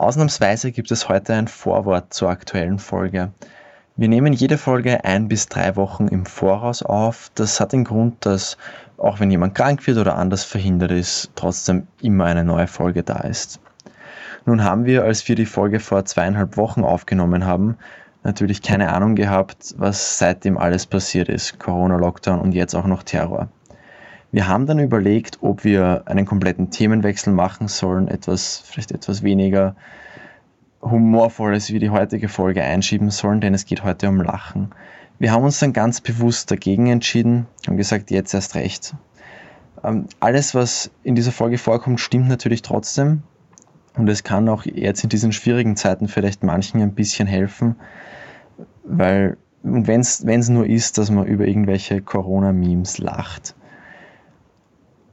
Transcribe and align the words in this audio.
Ausnahmsweise 0.00 0.72
gibt 0.72 0.90
es 0.92 1.10
heute 1.10 1.34
ein 1.34 1.46
Vorwort 1.46 2.14
zur 2.14 2.30
aktuellen 2.30 2.78
Folge. 2.78 3.32
Wir 3.96 4.08
nehmen 4.08 4.32
jede 4.32 4.56
Folge 4.56 5.04
ein 5.04 5.28
bis 5.28 5.46
drei 5.46 5.76
Wochen 5.76 6.08
im 6.08 6.24
Voraus 6.24 6.82
auf. 6.82 7.30
Das 7.34 7.60
hat 7.60 7.74
den 7.74 7.84
Grund, 7.84 8.24
dass 8.24 8.56
auch 8.96 9.20
wenn 9.20 9.30
jemand 9.30 9.54
krank 9.54 9.86
wird 9.86 9.98
oder 9.98 10.16
anders 10.16 10.42
verhindert 10.42 10.90
ist, 10.90 11.30
trotzdem 11.34 11.86
immer 12.00 12.24
eine 12.24 12.44
neue 12.44 12.66
Folge 12.66 13.02
da 13.02 13.18
ist. 13.18 13.60
Nun 14.46 14.64
haben 14.64 14.86
wir, 14.86 15.04
als 15.04 15.28
wir 15.28 15.36
die 15.36 15.44
Folge 15.44 15.80
vor 15.80 16.02
zweieinhalb 16.06 16.56
Wochen 16.56 16.82
aufgenommen 16.82 17.44
haben, 17.44 17.76
natürlich 18.22 18.62
keine 18.62 18.94
Ahnung 18.94 19.16
gehabt, 19.16 19.74
was 19.76 20.18
seitdem 20.18 20.56
alles 20.56 20.86
passiert 20.86 21.28
ist. 21.28 21.58
Corona, 21.58 21.98
Lockdown 21.98 22.40
und 22.40 22.52
jetzt 22.52 22.74
auch 22.74 22.86
noch 22.86 23.02
Terror. 23.02 23.48
Wir 24.32 24.46
haben 24.46 24.66
dann 24.66 24.78
überlegt, 24.78 25.38
ob 25.40 25.64
wir 25.64 26.02
einen 26.06 26.24
kompletten 26.24 26.70
Themenwechsel 26.70 27.32
machen 27.32 27.66
sollen, 27.66 28.06
etwas, 28.06 28.62
vielleicht 28.64 28.92
etwas 28.92 29.22
weniger 29.22 29.74
humorvolles 30.82 31.72
wie 31.72 31.78
die 31.78 31.90
heutige 31.90 32.28
Folge 32.28 32.62
einschieben 32.62 33.10
sollen, 33.10 33.40
denn 33.40 33.54
es 33.54 33.66
geht 33.66 33.82
heute 33.82 34.08
um 34.08 34.20
Lachen. 34.20 34.70
Wir 35.18 35.32
haben 35.32 35.44
uns 35.44 35.58
dann 35.58 35.72
ganz 35.72 36.00
bewusst 36.00 36.50
dagegen 36.50 36.86
entschieden, 36.86 37.46
haben 37.66 37.76
gesagt, 37.76 38.10
jetzt 38.10 38.32
erst 38.32 38.54
recht. 38.54 38.94
Ähm, 39.84 40.06
alles, 40.20 40.54
was 40.54 40.90
in 41.02 41.14
dieser 41.14 41.32
Folge 41.32 41.58
vorkommt, 41.58 42.00
stimmt 42.00 42.28
natürlich 42.28 42.62
trotzdem. 42.62 43.22
Und 43.96 44.08
es 44.08 44.22
kann 44.22 44.48
auch 44.48 44.64
jetzt 44.64 45.02
in 45.02 45.10
diesen 45.10 45.32
schwierigen 45.32 45.76
Zeiten 45.76 46.06
vielleicht 46.06 46.44
manchen 46.44 46.80
ein 46.80 46.94
bisschen 46.94 47.26
helfen, 47.26 47.74
weil, 48.84 49.36
und 49.62 49.88
wenn 49.88 50.00
es 50.00 50.48
nur 50.48 50.66
ist, 50.66 50.96
dass 50.96 51.10
man 51.10 51.26
über 51.26 51.46
irgendwelche 51.46 52.00
Corona-Memes 52.00 52.98
lacht. 52.98 53.56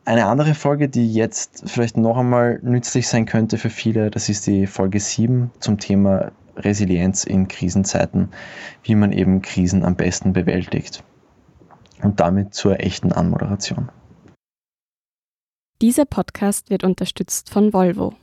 Eine 0.08 0.28
andere 0.28 0.54
Folge, 0.54 0.88
die 0.88 1.14
jetzt 1.14 1.64
vielleicht 1.66 1.98
noch 1.98 2.16
einmal 2.16 2.62
nützlich 2.64 3.10
sein 3.10 3.26
könnte 3.26 3.58
für 3.58 3.70
viele, 3.70 4.10
das 4.10 4.30
ist 4.30 4.48
die 4.48 4.66
Folge 4.66 5.02
7 5.02 5.52
zum 5.60 5.80
Thema 5.80 6.32
Resilienz 6.56 7.26
in 7.26 7.50
Krisenzeiten, 7.50 8.30
wie 8.84 8.96
man 8.96 9.12
eben 9.12 9.42
Krisen 9.42 9.84
am 9.84 9.98
besten 9.98 10.32
bewältigt. 10.32 11.04
Und 12.02 12.22
damit 12.22 12.54
zur 12.54 12.80
echten 12.80 13.12
Anmoderation. 13.12 13.90
Dieser 15.82 16.06
Podcast 16.06 16.70
wird 16.70 16.86
unterstützt 16.86 17.50
von 17.50 17.74
Volvo. 17.74 18.14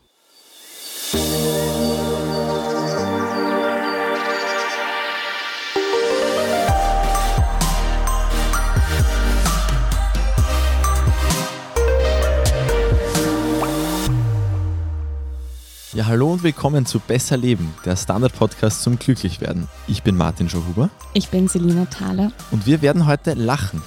Ja, 15.94 16.06
hallo 16.06 16.32
und 16.32 16.42
willkommen 16.42 16.86
zu 16.86 16.98
Besser 16.98 17.36
Leben, 17.36 17.72
der 17.84 17.94
Standard-Podcast 17.94 18.82
zum 18.82 18.98
Glücklichwerden. 18.98 19.68
Ich 19.86 20.02
bin 20.02 20.16
Martin 20.16 20.48
Schauhuber. 20.48 20.90
Ich 21.12 21.28
bin 21.28 21.46
Selina 21.46 21.84
Thaler. 21.84 22.32
Und 22.50 22.66
wir 22.66 22.82
werden 22.82 23.06
heute 23.06 23.34
lachen. 23.34 23.80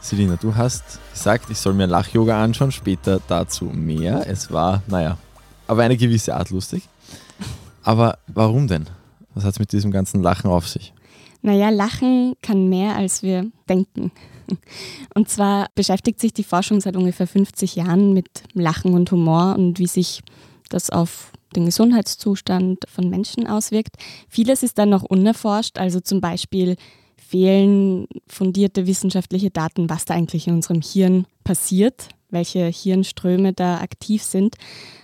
Selina, 0.00 0.34
du 0.34 0.56
hast 0.56 0.98
gesagt, 1.12 1.48
ich 1.48 1.58
soll 1.58 1.74
mir 1.74 1.86
Lach-Yoga 1.86 2.42
anschauen, 2.42 2.72
später 2.72 3.20
dazu 3.28 3.66
mehr. 3.66 4.28
Es 4.28 4.50
war, 4.50 4.82
naja, 4.88 5.16
aber 5.68 5.84
eine 5.84 5.96
gewisse 5.96 6.34
Art 6.34 6.50
lustig. 6.50 6.82
Aber 7.84 8.18
warum 8.26 8.66
denn? 8.66 8.86
Was 9.32 9.44
hat 9.44 9.52
es 9.52 9.58
mit 9.60 9.70
diesem 9.70 9.92
ganzen 9.92 10.24
Lachen 10.24 10.50
auf 10.50 10.66
sich? 10.66 10.92
Naja, 11.40 11.68
Lachen 11.68 12.34
kann 12.42 12.68
mehr, 12.68 12.96
als 12.96 13.22
wir 13.22 13.46
denken. 13.68 14.10
Und 15.14 15.28
zwar 15.28 15.68
beschäftigt 15.76 16.18
sich 16.18 16.32
die 16.32 16.42
Forschung 16.42 16.80
seit 16.80 16.96
ungefähr 16.96 17.28
50 17.28 17.76
Jahren 17.76 18.12
mit 18.12 18.26
Lachen 18.54 18.92
und 18.92 19.12
Humor 19.12 19.54
und 19.56 19.78
wie 19.78 19.86
sich 19.86 20.24
das 20.68 20.90
auf 20.90 21.32
den 21.54 21.66
Gesundheitszustand 21.66 22.84
von 22.88 23.08
Menschen 23.08 23.46
auswirkt. 23.46 23.96
Vieles 24.28 24.62
ist 24.62 24.78
dann 24.78 24.90
noch 24.90 25.02
unerforscht, 25.02 25.78
also 25.78 26.00
zum 26.00 26.20
Beispiel 26.20 26.76
fehlen 27.16 28.06
fundierte 28.28 28.86
wissenschaftliche 28.86 29.50
Daten, 29.50 29.90
was 29.90 30.04
da 30.04 30.14
eigentlich 30.14 30.46
in 30.46 30.54
unserem 30.54 30.80
Hirn 30.80 31.26
passiert, 31.44 32.08
welche 32.30 32.66
Hirnströme 32.66 33.52
da 33.52 33.78
aktiv 33.78 34.22
sind, 34.22 34.56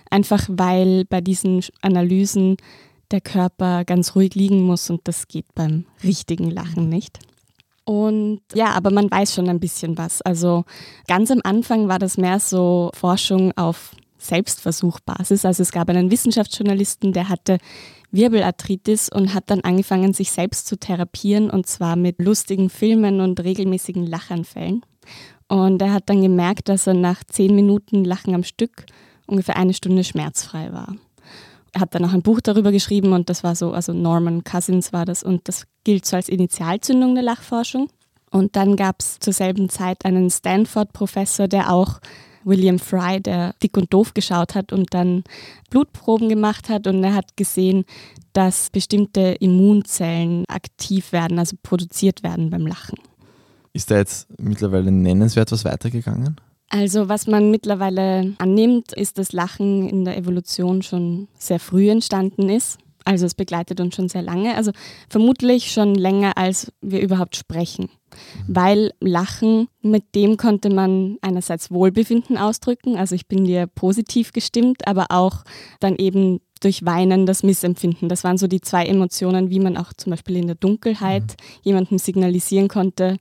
einfach 0.09 0.47
weil 0.49 1.05
bei 1.05 1.21
diesen 1.21 1.61
Analysen 1.81 2.57
der 3.11 3.21
Körper 3.21 3.83
ganz 3.83 4.15
ruhig 4.15 4.35
liegen 4.35 4.61
muss 4.63 4.89
und 4.89 5.01
das 5.03 5.27
geht 5.27 5.53
beim 5.53 5.85
richtigen 6.03 6.49
Lachen 6.49 6.89
nicht. 6.89 7.19
Und 7.85 8.41
ja, 8.53 8.71
aber 8.71 8.91
man 8.91 9.11
weiß 9.11 9.33
schon 9.33 9.49
ein 9.49 9.59
bisschen 9.59 9.97
was. 9.97 10.21
Also 10.21 10.63
ganz 11.07 11.29
am 11.31 11.41
Anfang 11.43 11.89
war 11.89 11.99
das 11.99 12.17
mehr 12.17 12.39
so 12.39 12.89
Forschung 12.93 13.51
auf 13.57 13.91
Selbstversuchbasis. 14.23 15.45
Also 15.45 15.63
es 15.63 15.71
gab 15.71 15.89
einen 15.89 16.11
Wissenschaftsjournalisten, 16.11 17.13
der 17.13 17.29
hatte 17.29 17.57
Wirbelarthritis 18.11 19.09
und 19.09 19.33
hat 19.33 19.45
dann 19.47 19.61
angefangen, 19.61 20.13
sich 20.13 20.31
selbst 20.31 20.67
zu 20.67 20.77
therapieren 20.77 21.49
und 21.49 21.65
zwar 21.65 21.95
mit 21.95 22.21
lustigen 22.21 22.69
Filmen 22.69 23.21
und 23.21 23.43
regelmäßigen 23.43 24.05
Lachanfällen. 24.05 24.85
Und 25.47 25.81
er 25.81 25.93
hat 25.93 26.09
dann 26.09 26.21
gemerkt, 26.21 26.69
dass 26.69 26.87
er 26.87 26.93
nach 26.93 27.23
zehn 27.23 27.55
Minuten 27.55 28.05
Lachen 28.05 28.33
am 28.33 28.43
Stück 28.43 28.85
ungefähr 29.27 29.57
eine 29.57 29.73
Stunde 29.73 30.03
schmerzfrei 30.03 30.71
war. 30.71 30.95
Er 31.73 31.81
hat 31.81 31.95
dann 31.95 32.05
auch 32.05 32.13
ein 32.13 32.21
Buch 32.21 32.39
darüber 32.39 32.71
geschrieben 32.71 33.13
und 33.13 33.29
das 33.29 33.43
war 33.43 33.55
so, 33.55 33.71
also 33.71 33.93
Norman 33.93 34.43
Cousins 34.43 34.93
war 34.93 35.05
das 35.05 35.23
und 35.23 35.47
das 35.47 35.65
gilt 35.83 36.05
so 36.05 36.15
als 36.15 36.29
Initialzündung 36.29 37.15
der 37.15 37.23
Lachforschung. 37.23 37.89
Und 38.29 38.55
dann 38.55 38.75
gab 38.75 38.99
es 38.99 39.19
zur 39.19 39.33
selben 39.33 39.69
Zeit 39.69 40.05
einen 40.05 40.29
Stanford-Professor, 40.29 41.47
der 41.47 41.71
auch 41.71 41.99
William 42.45 42.79
Fry, 42.79 43.21
der 43.21 43.55
dick 43.61 43.77
und 43.77 43.93
doof 43.93 44.13
geschaut 44.13 44.55
hat 44.55 44.73
und 44.73 44.93
dann 44.93 45.23
Blutproben 45.69 46.29
gemacht 46.29 46.69
hat 46.69 46.87
und 46.87 47.03
er 47.03 47.15
hat 47.15 47.37
gesehen, 47.37 47.85
dass 48.33 48.69
bestimmte 48.69 49.35
Immunzellen 49.39 50.45
aktiv 50.47 51.11
werden, 51.11 51.39
also 51.39 51.55
produziert 51.61 52.23
werden 52.23 52.49
beim 52.49 52.65
Lachen. 52.65 52.97
Ist 53.73 53.89
da 53.89 53.97
jetzt 53.97 54.27
mittlerweile 54.39 54.91
nennenswert 54.91 55.51
was 55.51 55.65
weitergegangen? 55.65 56.35
Also 56.69 57.07
was 57.09 57.27
man 57.27 57.51
mittlerweile 57.51 58.33
annimmt, 58.39 58.93
ist, 58.93 59.19
dass 59.19 59.31
Lachen 59.31 59.87
in 59.87 60.05
der 60.05 60.17
Evolution 60.17 60.81
schon 60.81 61.27
sehr 61.37 61.59
früh 61.59 61.89
entstanden 61.89 62.49
ist. 62.49 62.79
Also 63.05 63.25
es 63.25 63.35
begleitet 63.35 63.79
uns 63.79 63.95
schon 63.95 64.09
sehr 64.09 64.21
lange, 64.21 64.55
also 64.55 64.71
vermutlich 65.09 65.71
schon 65.71 65.95
länger, 65.95 66.37
als 66.37 66.71
wir 66.81 67.01
überhaupt 67.01 67.35
sprechen. 67.35 67.89
Weil 68.47 68.91
Lachen, 68.99 69.67
mit 69.81 70.15
dem 70.15 70.37
konnte 70.37 70.69
man 70.69 71.17
einerseits 71.21 71.71
Wohlbefinden 71.71 72.37
ausdrücken, 72.37 72.95
also 72.95 73.15
ich 73.15 73.27
bin 73.27 73.45
dir 73.45 73.67
positiv 73.67 74.33
gestimmt, 74.33 74.87
aber 74.87 75.07
auch 75.09 75.43
dann 75.79 75.95
eben 75.95 76.39
durch 76.61 76.85
Weinen 76.85 77.25
das 77.25 77.43
Missempfinden. 77.43 78.09
Das 78.09 78.23
waren 78.23 78.37
so 78.37 78.47
die 78.47 78.61
zwei 78.61 78.85
Emotionen, 78.85 79.49
wie 79.49 79.59
man 79.59 79.77
auch 79.77 79.91
zum 79.93 80.11
Beispiel 80.11 80.37
in 80.37 80.47
der 80.47 80.55
Dunkelheit 80.55 81.23
mhm. 81.23 81.59
jemandem 81.63 81.97
signalisieren 81.97 82.67
konnte, 82.67 83.17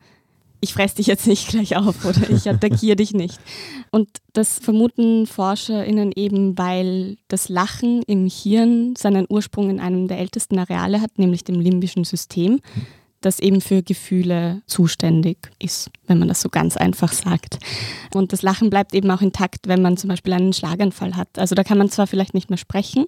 ich 0.62 0.72
fresse 0.72 0.96
dich 0.96 1.08
jetzt 1.08 1.26
nicht 1.26 1.48
gleich 1.48 1.76
auf 1.76 2.04
oder 2.04 2.30
ich 2.30 2.48
attackiere 2.48 2.96
dich 2.96 3.12
nicht. 3.12 3.38
Und 3.90 4.08
das 4.32 4.60
vermuten 4.60 5.26
ForscherInnen 5.26 6.12
eben, 6.14 6.56
weil 6.56 7.18
das 7.28 7.48
Lachen 7.48 8.02
im 8.06 8.26
Hirn 8.26 8.94
seinen 8.96 9.26
Ursprung 9.28 9.68
in 9.68 9.80
einem 9.80 10.06
der 10.06 10.18
ältesten 10.18 10.58
Areale 10.58 11.00
hat, 11.00 11.18
nämlich 11.18 11.42
dem 11.42 11.60
limbischen 11.60 12.04
System, 12.04 12.60
das 13.20 13.40
eben 13.40 13.60
für 13.60 13.82
Gefühle 13.82 14.62
zuständig 14.66 15.50
ist, 15.58 15.90
wenn 16.06 16.18
man 16.18 16.28
das 16.28 16.40
so 16.40 16.48
ganz 16.48 16.76
einfach 16.76 17.12
sagt. 17.12 17.58
Und 18.14 18.32
das 18.32 18.42
Lachen 18.42 18.70
bleibt 18.70 18.94
eben 18.94 19.10
auch 19.10 19.20
intakt, 19.20 19.66
wenn 19.66 19.82
man 19.82 19.96
zum 19.96 20.08
Beispiel 20.08 20.32
einen 20.32 20.52
Schlaganfall 20.52 21.16
hat. 21.16 21.38
Also 21.38 21.56
da 21.56 21.64
kann 21.64 21.78
man 21.78 21.90
zwar 21.90 22.06
vielleicht 22.06 22.34
nicht 22.34 22.50
mehr 22.50 22.56
sprechen, 22.56 23.06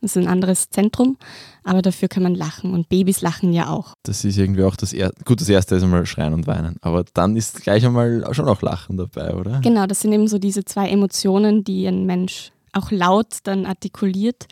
das 0.00 0.16
ist 0.16 0.22
ein 0.22 0.28
anderes 0.28 0.70
Zentrum, 0.70 1.16
aber 1.64 1.82
dafür 1.82 2.08
kann 2.08 2.22
man 2.22 2.34
lachen 2.34 2.72
und 2.72 2.88
Babys 2.88 3.20
lachen 3.20 3.52
ja 3.52 3.68
auch. 3.68 3.94
Das 4.02 4.24
ist 4.24 4.38
irgendwie 4.38 4.64
auch 4.64 4.76
das 4.76 4.92
erste, 4.92 5.22
gut, 5.24 5.40
das 5.40 5.48
erste 5.48 5.76
ist 5.76 5.82
einmal 5.82 6.06
schreien 6.06 6.32
und 6.32 6.46
weinen, 6.46 6.76
aber 6.80 7.04
dann 7.14 7.36
ist 7.36 7.62
gleich 7.62 7.84
einmal 7.84 8.26
schon 8.34 8.48
auch 8.48 8.62
Lachen 8.62 8.96
dabei, 8.96 9.34
oder? 9.34 9.60
Genau, 9.60 9.86
das 9.86 10.00
sind 10.00 10.12
eben 10.12 10.28
so 10.28 10.38
diese 10.38 10.64
zwei 10.64 10.88
Emotionen, 10.88 11.64
die 11.64 11.86
ein 11.86 12.06
Mensch 12.06 12.52
auch 12.72 12.90
laut 12.90 13.38
dann 13.44 13.66
artikuliert 13.66 14.46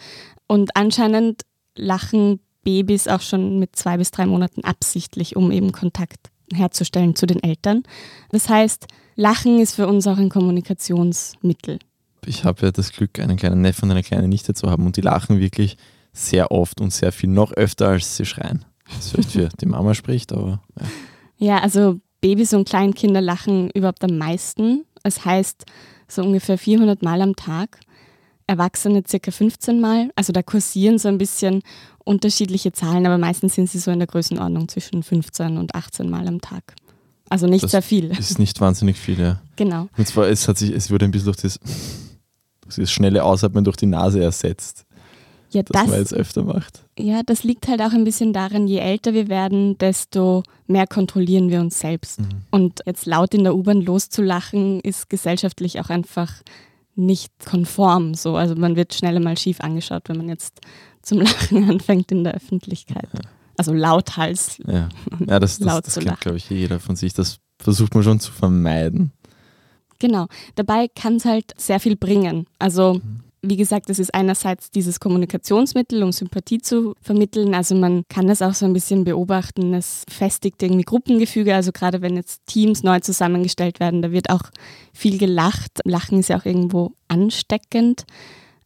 und 0.46 0.76
anscheinend 0.76 1.42
lachen 1.76 2.40
Babys 2.64 3.08
auch 3.08 3.20
schon 3.20 3.58
mit 3.58 3.76
zwei 3.76 3.96
bis 3.96 4.10
drei 4.10 4.26
Monaten 4.26 4.64
absichtlich, 4.64 5.36
um 5.36 5.50
eben 5.52 5.72
Kontakt 5.72 6.30
herzustellen 6.52 7.14
zu 7.14 7.26
den 7.26 7.42
Eltern. 7.42 7.82
Das 8.30 8.48
heißt, 8.48 8.86
Lachen 9.16 9.58
ist 9.60 9.74
für 9.74 9.86
uns 9.86 10.06
auch 10.06 10.18
ein 10.18 10.28
Kommunikationsmittel 10.28 11.78
ich 12.26 12.44
habe 12.44 12.66
ja 12.66 12.72
das 12.72 12.92
Glück, 12.92 13.18
einen 13.18 13.36
kleinen 13.36 13.60
Neffen 13.60 13.86
und 13.86 13.90
eine 13.92 14.02
kleine 14.02 14.28
Nichte 14.28 14.54
zu 14.54 14.70
haben 14.70 14.86
und 14.86 14.96
die 14.96 15.00
lachen 15.00 15.38
wirklich 15.40 15.76
sehr 16.12 16.50
oft 16.50 16.80
und 16.80 16.92
sehr 16.92 17.12
viel, 17.12 17.30
noch 17.30 17.52
öfter 17.52 17.88
als 17.88 18.16
sie 18.16 18.24
schreien. 18.24 18.64
Das 18.96 19.10
vielleicht 19.10 19.32
für 19.32 19.48
die 19.60 19.66
Mama 19.66 19.94
spricht, 19.94 20.32
aber 20.32 20.62
ja. 20.80 20.86
Ja, 21.40 21.58
also 21.58 22.00
Babys 22.20 22.52
und 22.52 22.68
Kleinkinder 22.68 23.20
lachen 23.20 23.70
überhaupt 23.70 24.02
am 24.02 24.18
meisten. 24.18 24.84
Es 25.04 25.24
heißt 25.24 25.64
so 26.08 26.22
ungefähr 26.22 26.58
400 26.58 27.02
Mal 27.02 27.22
am 27.22 27.36
Tag. 27.36 27.78
Erwachsene 28.46 29.02
circa 29.06 29.30
15 29.30 29.80
Mal. 29.80 30.10
Also 30.16 30.32
da 30.32 30.42
kursieren 30.42 30.98
so 30.98 31.08
ein 31.08 31.18
bisschen 31.18 31.62
unterschiedliche 32.04 32.72
Zahlen, 32.72 33.06
aber 33.06 33.18
meistens 33.18 33.54
sind 33.54 33.70
sie 33.70 33.78
so 33.78 33.90
in 33.90 33.98
der 33.98 34.08
Größenordnung 34.08 34.68
zwischen 34.68 35.02
15 35.02 35.58
und 35.58 35.74
18 35.74 36.10
Mal 36.10 36.26
am 36.26 36.40
Tag. 36.40 36.74
Also 37.28 37.46
nicht 37.46 37.64
das 37.64 37.72
sehr 37.72 37.82
viel. 37.82 38.10
Ist 38.10 38.38
nicht 38.38 38.60
wahnsinnig 38.60 38.96
viel, 38.96 39.20
ja. 39.20 39.40
Genau. 39.56 39.88
Und 39.96 40.08
zwar, 40.08 40.28
es, 40.28 40.48
hat 40.48 40.58
sich, 40.58 40.70
es 40.70 40.90
wurde 40.90 41.04
ein 41.04 41.10
bisschen 41.10 41.26
durch 41.26 41.36
das 41.36 41.60
das 42.76 42.90
schnelle 42.90 43.24
Ausatmen 43.24 43.64
durch 43.64 43.76
die 43.76 43.86
Nase 43.86 44.22
ersetzt. 44.22 44.84
ja, 45.50 45.62
dass 45.62 45.82
das, 45.82 45.90
man 45.90 45.98
jetzt 45.98 46.14
öfter 46.14 46.44
macht. 46.44 46.84
Ja, 46.98 47.22
das 47.24 47.44
liegt 47.44 47.68
halt 47.68 47.80
auch 47.80 47.92
ein 47.92 48.04
bisschen 48.04 48.32
daran, 48.32 48.66
je 48.68 48.78
älter 48.78 49.14
wir 49.14 49.28
werden, 49.28 49.78
desto 49.78 50.42
mehr 50.66 50.86
kontrollieren 50.86 51.48
wir 51.50 51.60
uns 51.60 51.78
selbst. 51.78 52.20
Mhm. 52.20 52.28
Und 52.50 52.80
jetzt 52.86 53.06
laut 53.06 53.34
in 53.34 53.44
der 53.44 53.54
U-Bahn 53.54 53.80
loszulachen, 53.80 54.80
ist 54.80 55.08
gesellschaftlich 55.08 55.80
auch 55.80 55.88
einfach 55.88 56.32
nicht 56.98 57.32
konform. 57.44 58.14
So. 58.14 58.36
Also 58.36 58.56
man 58.56 58.76
wird 58.76 58.92
schneller 58.92 59.20
mal 59.20 59.38
schief 59.38 59.60
angeschaut, 59.60 60.08
wenn 60.08 60.18
man 60.18 60.28
jetzt 60.28 60.60
zum 61.02 61.20
Lachen 61.22 61.70
anfängt 61.70 62.12
in 62.12 62.24
der 62.24 62.34
Öffentlichkeit. 62.34 63.08
Ja. 63.12 63.20
Also 63.56 63.72
lauthals. 63.72 64.58
Ja, 64.66 64.88
ja 65.26 65.40
das, 65.40 65.58
das, 65.58 65.66
laut 65.66 65.86
das 65.86 65.98
kennt, 65.98 66.20
glaube 66.20 66.36
ich, 66.36 66.50
jeder 66.50 66.80
von 66.80 66.96
sich. 66.96 67.14
Das 67.14 67.38
versucht 67.58 67.94
man 67.94 68.04
schon 68.04 68.20
zu 68.20 68.30
vermeiden. 68.30 69.12
Genau. 69.98 70.26
Dabei 70.54 70.88
kann 70.88 71.16
es 71.16 71.24
halt 71.24 71.52
sehr 71.56 71.80
viel 71.80 71.96
bringen. 71.96 72.46
Also 72.58 72.94
mhm 72.94 73.28
wie 73.42 73.56
gesagt, 73.56 73.88
das 73.88 73.98
ist 73.98 74.14
einerseits 74.14 74.70
dieses 74.70 74.98
Kommunikationsmittel, 74.98 76.02
um 76.02 76.12
Sympathie 76.12 76.58
zu 76.58 76.94
vermitteln. 77.00 77.54
Also 77.54 77.74
man 77.74 78.02
kann 78.08 78.26
das 78.26 78.42
auch 78.42 78.54
so 78.54 78.66
ein 78.66 78.72
bisschen 78.72 79.04
beobachten. 79.04 79.74
Es 79.74 80.04
festigt 80.10 80.62
irgendwie 80.62 80.84
Gruppengefüge. 80.84 81.54
Also 81.54 81.70
gerade 81.72 82.02
wenn 82.02 82.16
jetzt 82.16 82.46
Teams 82.46 82.82
neu 82.82 83.00
zusammengestellt 83.00 83.78
werden, 83.80 84.02
da 84.02 84.10
wird 84.10 84.30
auch 84.30 84.42
viel 84.92 85.18
gelacht. 85.18 85.80
Lachen 85.84 86.18
ist 86.18 86.28
ja 86.28 86.38
auch 86.38 86.44
irgendwo 86.44 86.92
ansteckend. 87.06 88.04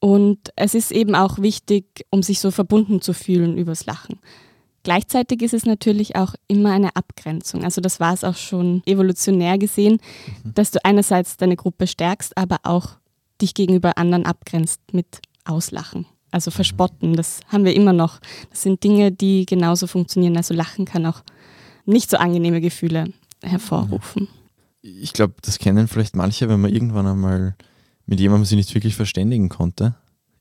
Und 0.00 0.38
es 0.56 0.74
ist 0.74 0.90
eben 0.90 1.14
auch 1.14 1.38
wichtig, 1.38 2.06
um 2.10 2.22
sich 2.22 2.40
so 2.40 2.50
verbunden 2.50 3.00
zu 3.00 3.12
fühlen 3.12 3.58
übers 3.58 3.86
Lachen. 3.86 4.18
Gleichzeitig 4.82 5.42
ist 5.42 5.54
es 5.54 5.64
natürlich 5.64 6.16
auch 6.16 6.34
immer 6.48 6.72
eine 6.72 6.96
Abgrenzung. 6.96 7.64
Also 7.64 7.80
das 7.80 8.00
war 8.00 8.12
es 8.12 8.24
auch 8.24 8.36
schon 8.36 8.82
evolutionär 8.86 9.58
gesehen, 9.58 9.98
mhm. 10.44 10.54
dass 10.54 10.70
du 10.70 10.84
einerseits 10.84 11.36
deine 11.36 11.56
Gruppe 11.56 11.86
stärkst, 11.86 12.36
aber 12.36 12.58
auch 12.64 12.96
dich 13.40 13.54
gegenüber 13.54 13.98
anderen 13.98 14.26
abgrenzt 14.26 14.80
mit 14.92 15.20
Auslachen. 15.44 16.06
Also 16.30 16.50
verspotten, 16.50 17.14
das 17.14 17.40
haben 17.48 17.64
wir 17.64 17.74
immer 17.74 17.92
noch. 17.92 18.18
Das 18.50 18.62
sind 18.62 18.82
Dinge, 18.82 19.12
die 19.12 19.44
genauso 19.44 19.86
funktionieren. 19.86 20.36
Also 20.36 20.54
Lachen 20.54 20.86
kann 20.86 21.04
auch 21.06 21.22
nicht 21.84 22.10
so 22.10 22.16
angenehme 22.16 22.60
Gefühle 22.60 23.12
hervorrufen. 23.42 24.28
Ich 24.80 25.12
glaube, 25.12 25.34
das 25.42 25.58
kennen 25.58 25.88
vielleicht 25.88 26.16
manche, 26.16 26.48
wenn 26.48 26.60
man 26.60 26.72
irgendwann 26.72 27.06
einmal 27.06 27.54
mit 28.06 28.18
jemandem 28.18 28.46
sich 28.46 28.56
nicht 28.56 28.74
wirklich 28.74 28.96
verständigen 28.96 29.48
konnte. 29.48 29.94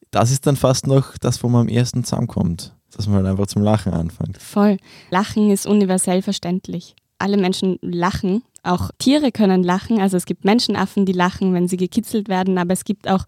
Das 0.10 0.32
ist 0.32 0.48
dann 0.48 0.56
fast 0.56 0.88
noch 0.88 1.18
das, 1.18 1.44
wo 1.44 1.50
man 1.50 1.62
am 1.62 1.68
ersten 1.68 2.04
zusammenkommt, 2.04 2.76
dass 2.92 3.08
man 3.08 3.18
halt 3.18 3.28
einfach 3.28 3.48
zum 3.48 3.62
Lachen 3.62 3.94
anfängt. 3.94 4.38
Voll. 4.38 4.78
Lachen 5.10 5.50
ist 5.50 5.66
universell 5.66 6.22
verständlich. 6.22 6.96
Alle 7.18 7.38
Menschen 7.38 7.78
lachen 7.82 8.44
auch 8.64 8.92
Tiere 9.00 9.32
können 9.32 9.64
lachen. 9.64 10.00
Also 10.00 10.18
es 10.18 10.26
gibt 10.26 10.46
Menschenaffen, 10.46 11.06
die 11.06 11.14
lachen, 11.14 11.54
wenn 11.54 11.68
sie 11.68 11.78
gekitzelt 11.78 12.30
werden. 12.30 12.58
Aber 12.58 12.74
es 12.74 12.86
gibt 12.86 13.10
auch 13.10 13.26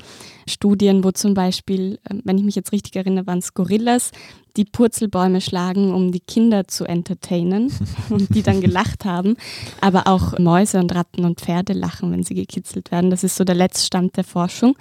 Studien, 0.47 1.03
wo 1.03 1.11
zum 1.11 1.33
Beispiel, 1.33 1.99
ähm, 2.09 2.21
wenn 2.23 2.37
ich 2.37 2.43
mich 2.43 2.55
jetzt 2.55 2.71
richtig 2.71 2.95
erinnere, 2.95 3.25
waren 3.25 3.39
es 3.39 3.53
Gorillas, 3.53 4.11
die 4.57 4.65
Purzelbäume 4.65 5.41
schlagen, 5.41 5.91
um 5.93 6.11
die 6.11 6.19
Kinder 6.19 6.67
zu 6.67 6.85
entertainen 6.85 7.71
und 8.09 8.33
die 8.35 8.43
dann 8.43 8.61
gelacht 8.61 9.05
haben. 9.05 9.35
Aber 9.81 10.07
auch 10.07 10.37
Mäuse 10.37 10.79
und 10.79 10.93
Ratten 10.93 11.25
und 11.25 11.41
Pferde 11.41 11.73
lachen, 11.73 12.11
wenn 12.11 12.23
sie 12.23 12.35
gekitzelt 12.35 12.91
werden. 12.91 13.09
Das 13.09 13.23
ist 13.23 13.35
so 13.35 13.43
der 13.43 13.55
Letztstand 13.55 14.15
der 14.17 14.23
Forschung. 14.23 14.77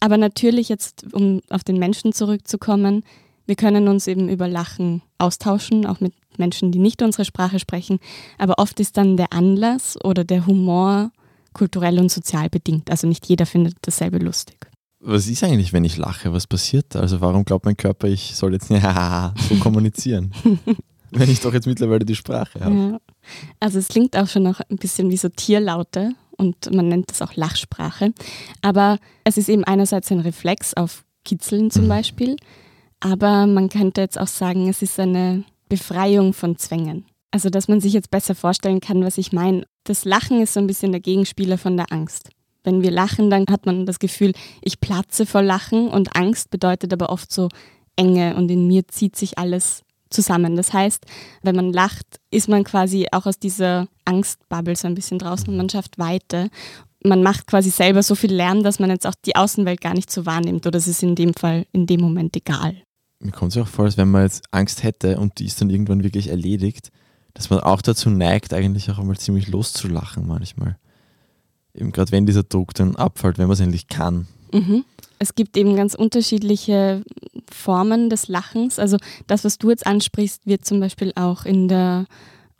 Aber 0.00 0.18
natürlich 0.18 0.68
jetzt, 0.68 1.14
um 1.14 1.40
auf 1.50 1.62
den 1.62 1.78
Menschen 1.78 2.12
zurückzukommen, 2.12 3.04
wir 3.46 3.56
können 3.56 3.88
uns 3.88 4.06
eben 4.06 4.28
über 4.28 4.48
Lachen 4.48 5.02
austauschen, 5.18 5.86
auch 5.86 6.00
mit 6.00 6.14
Menschen, 6.38 6.72
die 6.72 6.78
nicht 6.78 7.02
unsere 7.02 7.24
Sprache 7.24 7.58
sprechen. 7.58 7.98
Aber 8.38 8.58
oft 8.58 8.80
ist 8.80 8.96
dann 8.96 9.16
der 9.16 9.32
Anlass 9.32 9.96
oder 10.02 10.24
der 10.24 10.46
Humor 10.46 11.10
kulturell 11.52 11.98
und 12.00 12.10
sozial 12.10 12.48
bedingt. 12.50 12.90
Also 12.90 13.06
nicht 13.06 13.26
jeder 13.26 13.46
findet 13.46 13.76
dasselbe 13.82 14.18
lustig. 14.18 14.66
Was 15.00 15.28
ist 15.28 15.44
eigentlich, 15.44 15.72
wenn 15.72 15.84
ich 15.84 15.96
lache? 15.96 16.32
Was 16.32 16.46
passiert? 16.46 16.96
Also 16.96 17.20
warum 17.20 17.44
glaubt 17.44 17.66
mein 17.66 17.76
Körper, 17.76 18.08
ich 18.08 18.34
soll 18.34 18.54
jetzt 18.54 18.70
nicht 18.70 18.82
so 19.48 19.56
kommunizieren? 19.56 20.32
wenn 21.10 21.30
ich 21.30 21.40
doch 21.40 21.52
jetzt 21.52 21.66
mittlerweile 21.66 22.04
die 22.04 22.16
Sprache 22.16 22.60
habe. 22.60 22.74
Ja. 22.74 23.00
Also 23.60 23.78
es 23.78 23.88
klingt 23.88 24.16
auch 24.16 24.26
schon 24.26 24.42
noch 24.42 24.60
ein 24.68 24.76
bisschen 24.76 25.10
wie 25.10 25.16
so 25.16 25.28
Tierlaute 25.28 26.14
und 26.36 26.74
man 26.74 26.88
nennt 26.88 27.10
das 27.10 27.22
auch 27.22 27.36
Lachsprache. 27.36 28.12
Aber 28.62 28.98
es 29.24 29.36
ist 29.36 29.48
eben 29.48 29.64
einerseits 29.64 30.10
ein 30.10 30.20
Reflex 30.20 30.74
auf 30.74 31.04
Kitzeln 31.24 31.70
zum 31.70 31.84
mhm. 31.84 31.88
Beispiel, 31.88 32.36
aber 33.04 33.46
man 33.46 33.68
könnte 33.68 34.00
jetzt 34.00 34.18
auch 34.18 34.26
sagen, 34.26 34.66
es 34.66 34.80
ist 34.80 34.98
eine 34.98 35.44
Befreiung 35.68 36.32
von 36.32 36.56
Zwängen. 36.56 37.04
Also, 37.30 37.50
dass 37.50 37.68
man 37.68 37.80
sich 37.80 37.92
jetzt 37.92 38.10
besser 38.10 38.34
vorstellen 38.34 38.80
kann, 38.80 39.04
was 39.04 39.18
ich 39.18 39.30
meine. 39.30 39.66
Das 39.84 40.06
Lachen 40.06 40.40
ist 40.40 40.54
so 40.54 40.60
ein 40.60 40.66
bisschen 40.66 40.92
der 40.92 41.02
Gegenspieler 41.02 41.58
von 41.58 41.76
der 41.76 41.92
Angst. 41.92 42.30
Wenn 42.62 42.80
wir 42.82 42.90
lachen, 42.90 43.28
dann 43.28 43.44
hat 43.50 43.66
man 43.66 43.84
das 43.84 43.98
Gefühl, 43.98 44.32
ich 44.62 44.80
platze 44.80 45.26
vor 45.26 45.42
Lachen 45.42 45.88
und 45.88 46.16
Angst 46.16 46.48
bedeutet 46.48 46.94
aber 46.94 47.10
oft 47.10 47.30
so 47.30 47.50
Enge 47.94 48.36
und 48.36 48.50
in 48.50 48.66
mir 48.66 48.88
zieht 48.88 49.16
sich 49.16 49.36
alles 49.36 49.82
zusammen. 50.08 50.56
Das 50.56 50.72
heißt, 50.72 51.04
wenn 51.42 51.56
man 51.56 51.74
lacht, 51.74 52.06
ist 52.30 52.48
man 52.48 52.64
quasi 52.64 53.08
auch 53.12 53.26
aus 53.26 53.38
dieser 53.38 53.86
Angstbubble 54.06 54.76
so 54.76 54.86
ein 54.86 54.94
bisschen 54.94 55.18
draußen 55.18 55.48
und 55.48 55.58
man 55.58 55.68
schafft 55.68 55.98
Weite. 55.98 56.48
Man 57.02 57.22
macht 57.22 57.46
quasi 57.48 57.68
selber 57.68 58.02
so 58.02 58.14
viel 58.14 58.32
Lärm, 58.32 58.62
dass 58.62 58.78
man 58.78 58.88
jetzt 58.88 59.06
auch 59.06 59.14
die 59.26 59.36
Außenwelt 59.36 59.82
gar 59.82 59.92
nicht 59.92 60.10
so 60.10 60.24
wahrnimmt 60.24 60.66
oder 60.66 60.78
es 60.78 60.88
ist 60.88 61.02
in 61.02 61.16
dem 61.16 61.34
Fall 61.34 61.66
in 61.72 61.86
dem 61.86 62.00
Moment 62.00 62.34
egal 62.34 62.83
mir 63.24 63.32
kommt 63.32 63.56
es 63.56 63.62
auch 63.62 63.66
vor, 63.66 63.86
als 63.86 63.96
wenn 63.96 64.10
man 64.10 64.22
jetzt 64.22 64.44
Angst 64.50 64.82
hätte 64.82 65.18
und 65.18 65.38
die 65.38 65.46
ist 65.46 65.60
dann 65.60 65.70
irgendwann 65.70 66.04
wirklich 66.04 66.28
erledigt, 66.28 66.90
dass 67.32 67.50
man 67.50 67.60
auch 67.60 67.82
dazu 67.82 68.10
neigt, 68.10 68.52
eigentlich 68.52 68.90
auch 68.90 68.98
einmal 68.98 69.18
ziemlich 69.18 69.48
loszulachen 69.48 70.26
manchmal. 70.26 70.76
Eben 71.74 71.90
gerade 71.90 72.12
wenn 72.12 72.26
dieser 72.26 72.44
Druck 72.44 72.74
dann 72.74 72.94
abfällt, 72.96 73.38
wenn 73.38 73.46
man 73.46 73.54
es 73.54 73.60
endlich 73.60 73.88
kann. 73.88 74.28
Mhm. 74.52 74.84
Es 75.18 75.34
gibt 75.34 75.56
eben 75.56 75.74
ganz 75.74 75.94
unterschiedliche 75.94 77.02
Formen 77.50 78.10
des 78.10 78.28
Lachens. 78.28 78.78
Also 78.78 78.98
das, 79.26 79.44
was 79.44 79.58
du 79.58 79.70
jetzt 79.70 79.86
ansprichst, 79.86 80.46
wird 80.46 80.64
zum 80.64 80.80
Beispiel 80.80 81.12
auch 81.16 81.44
in 81.44 81.66
der 81.68 82.06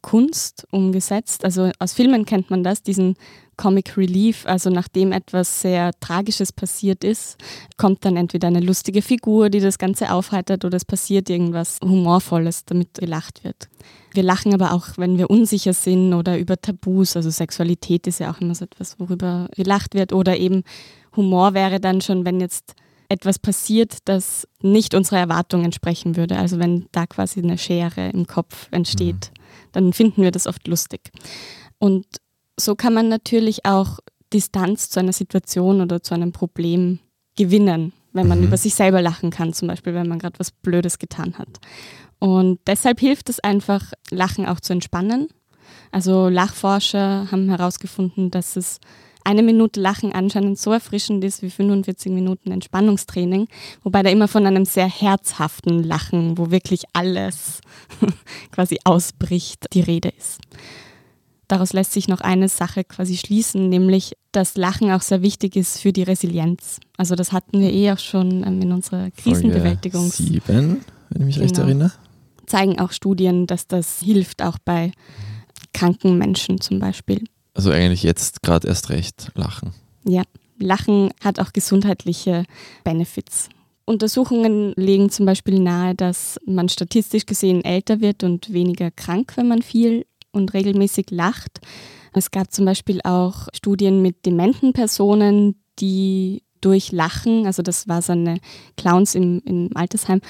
Kunst 0.04 0.66
umgesetzt. 0.70 1.46
Also 1.46 1.70
aus 1.78 1.94
Filmen 1.94 2.26
kennt 2.26 2.50
man 2.50 2.62
das, 2.62 2.82
diesen 2.82 3.16
Comic 3.56 3.96
Relief, 3.96 4.44
also 4.44 4.68
nachdem 4.68 5.12
etwas 5.12 5.62
sehr 5.62 5.92
Tragisches 6.00 6.52
passiert 6.52 7.04
ist, 7.04 7.38
kommt 7.78 8.04
dann 8.04 8.18
entweder 8.18 8.48
eine 8.48 8.60
lustige 8.60 9.00
Figur, 9.00 9.48
die 9.48 9.60
das 9.60 9.78
Ganze 9.78 10.12
aufheitert, 10.12 10.66
oder 10.66 10.76
es 10.76 10.84
passiert 10.84 11.30
irgendwas 11.30 11.78
Humorvolles, 11.82 12.66
damit 12.66 12.92
gelacht 12.98 13.44
wird. 13.44 13.70
Wir 14.12 14.24
lachen 14.24 14.52
aber 14.52 14.74
auch, 14.74 14.98
wenn 14.98 15.16
wir 15.16 15.30
unsicher 15.30 15.72
sind 15.72 16.12
oder 16.12 16.38
über 16.38 16.60
Tabus, 16.60 17.16
also 17.16 17.30
Sexualität 17.30 18.06
ist 18.06 18.20
ja 18.20 18.30
auch 18.30 18.42
immer 18.42 18.54
so 18.54 18.66
etwas, 18.66 19.00
worüber 19.00 19.48
gelacht 19.56 19.94
wird, 19.94 20.12
oder 20.12 20.36
eben 20.36 20.64
Humor 21.16 21.54
wäre 21.54 21.80
dann 21.80 22.02
schon, 22.02 22.26
wenn 22.26 22.40
jetzt 22.40 22.74
etwas 23.08 23.38
passiert, 23.38 23.98
das 24.04 24.46
nicht 24.60 24.94
unserer 24.94 25.20
Erwartung 25.20 25.64
entsprechen 25.64 26.16
würde. 26.16 26.36
Also 26.36 26.58
wenn 26.58 26.88
da 26.92 27.06
quasi 27.06 27.40
eine 27.40 27.56
Schere 27.56 28.10
im 28.10 28.26
Kopf 28.26 28.68
entsteht, 28.70 29.30
mhm. 29.32 29.43
Dann 29.74 29.92
finden 29.92 30.22
wir 30.22 30.30
das 30.30 30.46
oft 30.46 30.66
lustig. 30.68 31.10
Und 31.78 32.06
so 32.58 32.74
kann 32.74 32.94
man 32.94 33.08
natürlich 33.08 33.64
auch 33.64 33.98
Distanz 34.32 34.90
zu 34.90 35.00
einer 35.00 35.12
Situation 35.12 35.80
oder 35.80 36.02
zu 36.02 36.14
einem 36.14 36.32
Problem 36.32 37.00
gewinnen, 37.36 37.92
wenn 38.12 38.28
man 38.28 38.38
mhm. 38.38 38.46
über 38.46 38.56
sich 38.56 38.74
selber 38.74 39.02
lachen 39.02 39.30
kann, 39.30 39.52
zum 39.52 39.68
Beispiel, 39.68 39.94
wenn 39.94 40.08
man 40.08 40.18
gerade 40.18 40.38
was 40.38 40.50
Blödes 40.50 40.98
getan 40.98 41.34
hat. 41.38 41.48
Und 42.18 42.60
deshalb 42.66 43.00
hilft 43.00 43.28
es 43.28 43.40
einfach, 43.40 43.92
Lachen 44.10 44.46
auch 44.46 44.60
zu 44.60 44.72
entspannen. 44.72 45.28
Also 45.90 46.28
Lachforscher 46.28 47.30
haben 47.30 47.48
herausgefunden, 47.48 48.30
dass 48.30 48.56
es 48.56 48.78
eine 49.24 49.42
Minute 49.42 49.80
Lachen 49.80 50.12
anscheinend 50.12 50.58
so 50.58 50.72
erfrischend 50.72 51.24
ist 51.24 51.42
wie 51.42 51.50
45 51.50 52.12
Minuten 52.12 52.52
Entspannungstraining, 52.52 53.48
wobei 53.82 54.02
da 54.02 54.10
immer 54.10 54.28
von 54.28 54.46
einem 54.46 54.64
sehr 54.64 54.88
herzhaften 54.88 55.82
Lachen, 55.82 56.38
wo 56.38 56.50
wirklich 56.50 56.84
alles 56.92 57.60
quasi 58.52 58.78
ausbricht, 58.84 59.66
die 59.72 59.80
Rede 59.80 60.10
ist. 60.16 60.40
Daraus 61.48 61.72
lässt 61.72 61.92
sich 61.92 62.08
noch 62.08 62.20
eine 62.20 62.48
Sache 62.48 62.84
quasi 62.84 63.16
schließen, 63.16 63.68
nämlich 63.68 64.16
dass 64.32 64.56
Lachen 64.56 64.90
auch 64.90 65.02
sehr 65.02 65.22
wichtig 65.22 65.56
ist 65.56 65.80
für 65.80 65.92
die 65.92 66.02
Resilienz. 66.02 66.80
Also 66.96 67.14
das 67.14 67.32
hatten 67.32 67.60
wir 67.60 67.72
eh 67.72 67.92
auch 67.92 67.98
schon 67.98 68.44
ähm, 68.46 68.60
in 68.62 68.72
unserer 68.72 69.10
Krisenbewältigung. 69.10 70.10
Sieben, 70.10 70.80
wenn 71.10 71.20
ich 71.20 71.26
mich 71.26 71.34
genau. 71.36 71.46
recht 71.46 71.58
erinnere. 71.58 71.92
Zeigen 72.46 72.78
auch 72.78 72.92
Studien, 72.92 73.46
dass 73.46 73.66
das 73.66 74.00
hilft, 74.00 74.42
auch 74.42 74.58
bei 74.58 74.92
kranken 75.72 76.18
Menschen 76.18 76.60
zum 76.60 76.78
Beispiel. 76.78 77.24
Also 77.54 77.70
eigentlich 77.70 78.02
jetzt 78.02 78.42
gerade 78.42 78.68
erst 78.68 78.90
recht 78.90 79.30
Lachen. 79.34 79.72
Ja, 80.04 80.22
Lachen 80.58 81.10
hat 81.22 81.40
auch 81.40 81.52
gesundheitliche 81.52 82.44
Benefits. 82.82 83.48
Untersuchungen 83.86 84.72
legen 84.76 85.10
zum 85.10 85.26
Beispiel 85.26 85.60
nahe, 85.60 85.94
dass 85.94 86.38
man 86.46 86.68
statistisch 86.68 87.26
gesehen 87.26 87.64
älter 87.64 88.00
wird 88.00 88.24
und 88.24 88.52
weniger 88.52 88.90
krank, 88.90 89.32
wenn 89.36 89.48
man 89.48 89.62
viel 89.62 90.06
und 90.32 90.54
regelmäßig 90.54 91.10
lacht. 91.10 91.60
Es 92.12 92.30
gab 92.30 92.52
zum 92.52 92.64
Beispiel 92.64 93.00
auch 93.04 93.48
Studien 93.54 94.00
mit 94.00 94.24
dementen 94.24 94.72
Personen, 94.72 95.56
die 95.78 96.42
durch 96.60 96.92
Lachen, 96.92 97.46
also 97.46 97.62
das 97.62 97.88
war 97.88 98.00
so 98.00 98.12
eine 98.12 98.38
Clowns 98.76 99.14
im, 99.14 99.42
im 99.44 99.70
Altersheim 99.74 100.20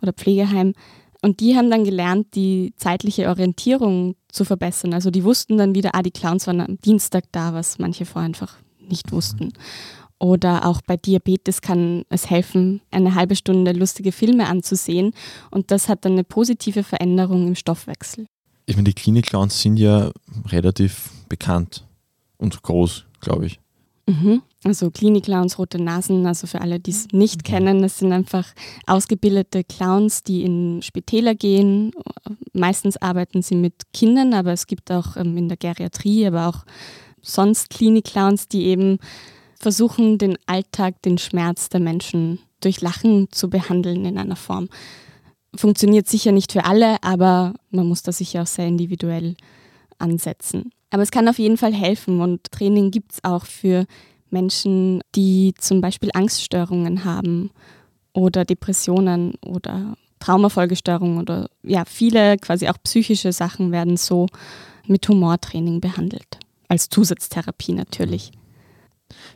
oder 0.00 0.12
Pflegeheim, 0.12 0.74
und 1.22 1.40
die 1.40 1.56
haben 1.56 1.70
dann 1.70 1.84
gelernt, 1.84 2.34
die 2.34 2.72
zeitliche 2.76 3.28
Orientierung 3.28 4.14
zu 4.32 4.44
verbessern. 4.44 4.94
Also 4.94 5.10
die 5.10 5.24
wussten 5.24 5.58
dann 5.58 5.74
wieder, 5.74 5.94
ah, 5.94 6.02
die 6.02 6.10
Clowns 6.10 6.46
waren 6.46 6.60
am 6.60 6.80
Dienstag 6.80 7.24
da, 7.32 7.52
was 7.52 7.78
manche 7.78 8.06
vorher 8.06 8.26
einfach 8.26 8.56
nicht 8.78 9.12
wussten. 9.12 9.52
Oder 10.18 10.66
auch 10.66 10.82
bei 10.82 10.96
Diabetes 10.96 11.62
kann 11.62 12.04
es 12.10 12.28
helfen, 12.28 12.82
eine 12.90 13.14
halbe 13.14 13.36
Stunde 13.36 13.72
lustige 13.72 14.12
Filme 14.12 14.46
anzusehen. 14.46 15.12
Und 15.50 15.70
das 15.70 15.88
hat 15.88 16.04
dann 16.04 16.12
eine 16.12 16.24
positive 16.24 16.82
Veränderung 16.84 17.48
im 17.48 17.54
Stoffwechsel. 17.54 18.26
Ich 18.66 18.76
meine, 18.76 18.84
die 18.84 18.94
Klinik-Clowns 18.94 19.60
sind 19.60 19.78
ja 19.78 20.12
relativ 20.48 21.10
bekannt 21.28 21.86
und 22.36 22.62
groß, 22.62 23.06
glaube 23.20 23.46
ich. 23.46 23.60
Mhm. 24.10 24.42
Also 24.64 24.90
Klinik-Clowns, 24.90 25.58
rote 25.58 25.82
Nasen, 25.82 26.26
also 26.26 26.46
für 26.46 26.60
alle, 26.60 26.80
die 26.80 26.90
es 26.90 27.08
nicht 27.12 27.38
mhm. 27.38 27.42
kennen, 27.42 27.82
das 27.82 27.98
sind 27.98 28.12
einfach 28.12 28.46
ausgebildete 28.86 29.64
Clowns, 29.64 30.22
die 30.22 30.42
in 30.42 30.82
Spitäler 30.82 31.34
gehen. 31.34 31.92
Meistens 32.52 32.96
arbeiten 32.96 33.42
sie 33.42 33.54
mit 33.54 33.92
Kindern, 33.92 34.34
aber 34.34 34.52
es 34.52 34.66
gibt 34.66 34.90
auch 34.90 35.16
ähm, 35.16 35.36
in 35.36 35.48
der 35.48 35.56
Geriatrie, 35.56 36.26
aber 36.26 36.48
auch 36.48 36.64
sonst 37.22 37.70
Klinik-Clowns, 37.70 38.48
die 38.48 38.64
eben 38.66 38.98
versuchen, 39.58 40.18
den 40.18 40.36
Alltag, 40.46 41.00
den 41.02 41.18
Schmerz 41.18 41.68
der 41.68 41.80
Menschen 41.80 42.40
durch 42.60 42.80
Lachen 42.80 43.28
zu 43.30 43.48
behandeln 43.48 44.04
in 44.04 44.18
einer 44.18 44.36
Form. 44.36 44.68
Funktioniert 45.54 46.08
sicher 46.08 46.32
nicht 46.32 46.52
für 46.52 46.64
alle, 46.64 47.02
aber 47.02 47.54
man 47.70 47.86
muss 47.86 48.02
da 48.02 48.12
sicher 48.12 48.42
auch 48.42 48.46
sehr 48.46 48.66
individuell 48.66 49.36
ansetzen. 49.98 50.72
Aber 50.90 51.02
es 51.02 51.10
kann 51.10 51.28
auf 51.28 51.38
jeden 51.38 51.56
Fall 51.56 51.72
helfen 51.72 52.20
und 52.20 52.50
Training 52.50 52.90
gibt 52.90 53.12
es 53.12 53.24
auch 53.24 53.46
für 53.46 53.86
Menschen, 54.30 55.00
die 55.14 55.54
zum 55.58 55.80
Beispiel 55.80 56.10
Angststörungen 56.14 57.04
haben 57.04 57.50
oder 58.12 58.44
Depressionen 58.44 59.34
oder 59.44 59.96
Traumafolgestörungen 60.18 61.18
oder 61.18 61.48
ja, 61.62 61.84
viele 61.84 62.36
quasi 62.36 62.68
auch 62.68 62.76
psychische 62.84 63.32
Sachen 63.32 63.72
werden 63.72 63.96
so 63.96 64.26
mit 64.86 65.08
Humortraining 65.08 65.80
behandelt. 65.80 66.38
Als 66.68 66.88
Zusatztherapie 66.88 67.72
natürlich. 67.72 68.30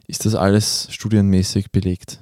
Ist 0.07 0.27
das 0.27 0.35
alles 0.35 0.89
studienmäßig 0.91 1.71
belegt? 1.71 2.21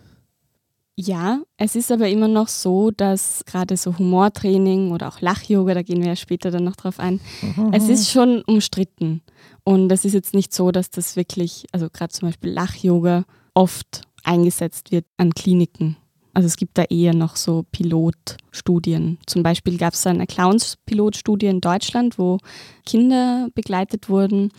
Ja, 0.95 1.41
es 1.57 1.75
ist 1.75 1.91
aber 1.91 2.09
immer 2.09 2.29
noch 2.29 2.49
so, 2.49 2.91
dass 2.91 3.45
gerade 3.47 3.77
so 3.77 3.99
Humortraining 3.99 4.91
oder 4.91 5.09
auch 5.09 5.21
Lach-Yoga, 5.21 5.73
da 5.73 5.83
gehen 5.83 6.01
wir 6.01 6.09
ja 6.09 6.17
später 6.17 6.51
dann 6.51 6.65
noch 6.65 6.77
drauf 6.77 7.01
ein, 7.01 7.19
mhm. 7.41 7.73
es 7.73 7.89
ist 7.89 8.11
schon 8.11 8.43
umstritten. 8.43 9.23
Und 9.65 9.91
es 9.91 10.05
ist 10.05 10.13
jetzt 10.13 10.35
nicht 10.35 10.53
so, 10.53 10.71
dass 10.71 10.91
das 10.91 11.17
wirklich, 11.17 11.67
also 11.73 11.89
gerade 11.91 12.13
zum 12.13 12.29
Beispiel 12.29 12.51
Lach-Yoga 12.51 13.25
oft 13.55 14.03
eingesetzt 14.23 14.93
wird 14.93 15.07
an 15.17 15.33
Kliniken. 15.33 15.97
Also 16.35 16.47
es 16.47 16.57
gibt 16.57 16.77
da 16.79 16.85
eher 16.85 17.15
noch 17.15 17.37
so 17.37 17.65
Pilotstudien. 17.73 19.19
Zum 19.27 19.43
Beispiel 19.43 19.79
gab 19.79 19.95
es 19.95 20.07
eine 20.07 20.27
Clowns-Pilotstudie 20.27 21.47
in 21.47 21.61
Deutschland, 21.61 22.19
wo 22.19 22.39
Kinder 22.85 23.49
begleitet 23.55 24.09
wurden 24.09 24.51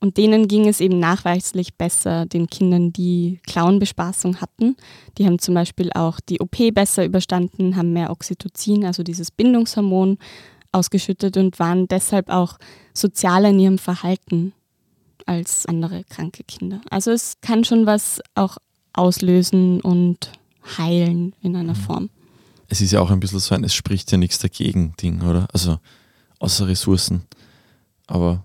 und 0.00 0.16
denen 0.16 0.48
ging 0.48 0.66
es 0.66 0.80
eben 0.80 0.98
nachweislich 0.98 1.74
besser, 1.74 2.24
den 2.24 2.46
Kindern, 2.48 2.92
die 2.92 3.40
Clownbespaßung 3.46 4.40
hatten. 4.40 4.76
Die 5.18 5.26
haben 5.26 5.38
zum 5.38 5.54
Beispiel 5.54 5.90
auch 5.92 6.20
die 6.20 6.40
OP 6.40 6.56
besser 6.74 7.04
überstanden, 7.04 7.76
haben 7.76 7.92
mehr 7.92 8.10
Oxytocin, 8.10 8.86
also 8.86 9.02
dieses 9.02 9.30
Bindungshormon, 9.30 10.18
ausgeschüttet 10.72 11.36
und 11.36 11.58
waren 11.58 11.88
deshalb 11.88 12.30
auch 12.30 12.56
sozialer 12.94 13.50
in 13.50 13.58
ihrem 13.58 13.78
Verhalten 13.78 14.52
als 15.26 15.66
andere 15.66 16.04
kranke 16.04 16.44
Kinder. 16.44 16.80
Also 16.90 17.10
es 17.10 17.36
kann 17.40 17.64
schon 17.64 17.86
was 17.86 18.20
auch 18.34 18.56
auslösen 18.92 19.80
und 19.80 20.32
heilen 20.78 21.34
in 21.42 21.56
einer 21.56 21.74
mhm. 21.74 21.78
Form. 21.78 22.10
Es 22.68 22.80
ist 22.80 22.92
ja 22.92 23.00
auch 23.00 23.10
ein 23.10 23.20
bisschen 23.20 23.40
so 23.40 23.54
ein, 23.54 23.64
es 23.64 23.74
spricht 23.74 24.10
ja 24.12 24.18
nichts 24.18 24.38
dagegen 24.38 24.94
Ding, 25.00 25.22
oder? 25.22 25.48
Also 25.52 25.78
außer 26.38 26.68
Ressourcen. 26.68 27.22
Aber 28.06 28.44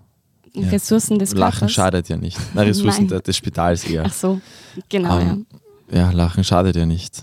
ja. 0.64 0.70
Ressourcen 0.70 1.18
des 1.18 1.32
Körpers. 1.32 1.54
Lachen 1.54 1.68
schadet 1.68 2.08
ja 2.08 2.16
nicht. 2.16 2.38
Na, 2.54 2.62
Ressourcen 2.62 3.08
des 3.26 3.36
Spitals 3.36 3.84
eher. 3.84 4.04
Ach 4.06 4.12
so, 4.12 4.40
genau. 4.88 5.18
Ähm, 5.18 5.46
ja. 5.90 5.98
ja, 5.98 6.10
Lachen 6.10 6.44
schadet 6.44 6.76
ja 6.76 6.86
nicht. 6.86 7.22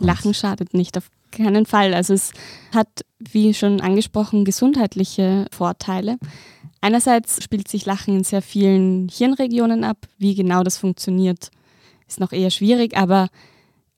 Und 0.00 0.06
Lachen 0.06 0.34
schadet 0.34 0.74
nicht, 0.74 0.96
auf 0.96 1.10
keinen 1.30 1.66
Fall. 1.66 1.94
Also 1.94 2.14
es 2.14 2.32
hat, 2.74 2.88
wie 3.18 3.54
schon 3.54 3.80
angesprochen, 3.80 4.44
gesundheitliche 4.44 5.46
Vorteile. 5.50 6.18
Einerseits 6.80 7.42
spielt 7.42 7.68
sich 7.68 7.86
Lachen 7.86 8.18
in 8.18 8.24
sehr 8.24 8.42
vielen 8.42 9.08
Hirnregionen 9.08 9.84
ab. 9.84 9.98
Wie 10.18 10.34
genau 10.34 10.62
das 10.62 10.78
funktioniert, 10.78 11.50
ist 12.08 12.20
noch 12.20 12.32
eher 12.32 12.50
schwierig, 12.50 12.96
aber 12.96 13.28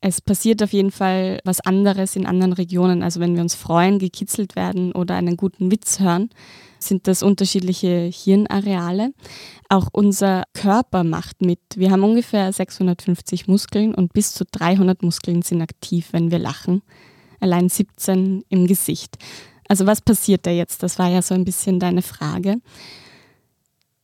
es 0.07 0.21
passiert 0.21 0.63
auf 0.63 0.75
jeden 0.75 0.91
Fall 0.91 1.41
was 1.45 1.63
anderes 1.63 2.15
in 2.15 2.27
anderen 2.27 2.53
Regionen. 2.53 3.03
Also 3.03 3.21
wenn 3.21 3.37
wir 3.37 3.41
uns 3.41 3.55
freuen, 3.55 3.99
gekitzelt 3.99 4.55
werden 4.55 4.93
oder 4.93 5.15
einen 5.15 5.39
guten 5.39 5.71
Witz 5.71 5.99
hören, 5.99 6.29
sind 6.79 7.09
das 7.09 7.23
unterschiedliche 7.23 8.11
Hirnareale. 8.13 9.15
Auch 9.71 9.89
unser 9.93 10.43
Körper 10.53 11.05
macht 11.05 11.41
mit. 11.41 11.59
Wir 11.77 11.91
haben 11.91 12.05
ungefähr 12.05 12.53
650 12.53 13.49
Muskeln 13.49 13.95
und 13.95 14.13
bis 14.13 14.35
zu 14.35 14.45
300 14.45 15.03
Muskeln 15.03 15.41
sind 15.41 15.63
aktiv, 15.63 16.09
wenn 16.13 16.31
wir 16.31 16.39
lachen. 16.39 16.83
Allein 17.41 17.71
17 17.71 18.45
im 18.51 18.67
Gesicht. 18.67 19.17
Also 19.69 19.87
was 19.87 20.03
passiert 20.03 20.45
da 20.45 20.51
jetzt? 20.51 20.83
Das 20.83 20.99
war 20.99 21.09
ja 21.09 21.23
so 21.23 21.35
ein 21.35 21.47
bisschen 21.47 21.81
deine 21.81 22.03
Frage. 22.03 22.57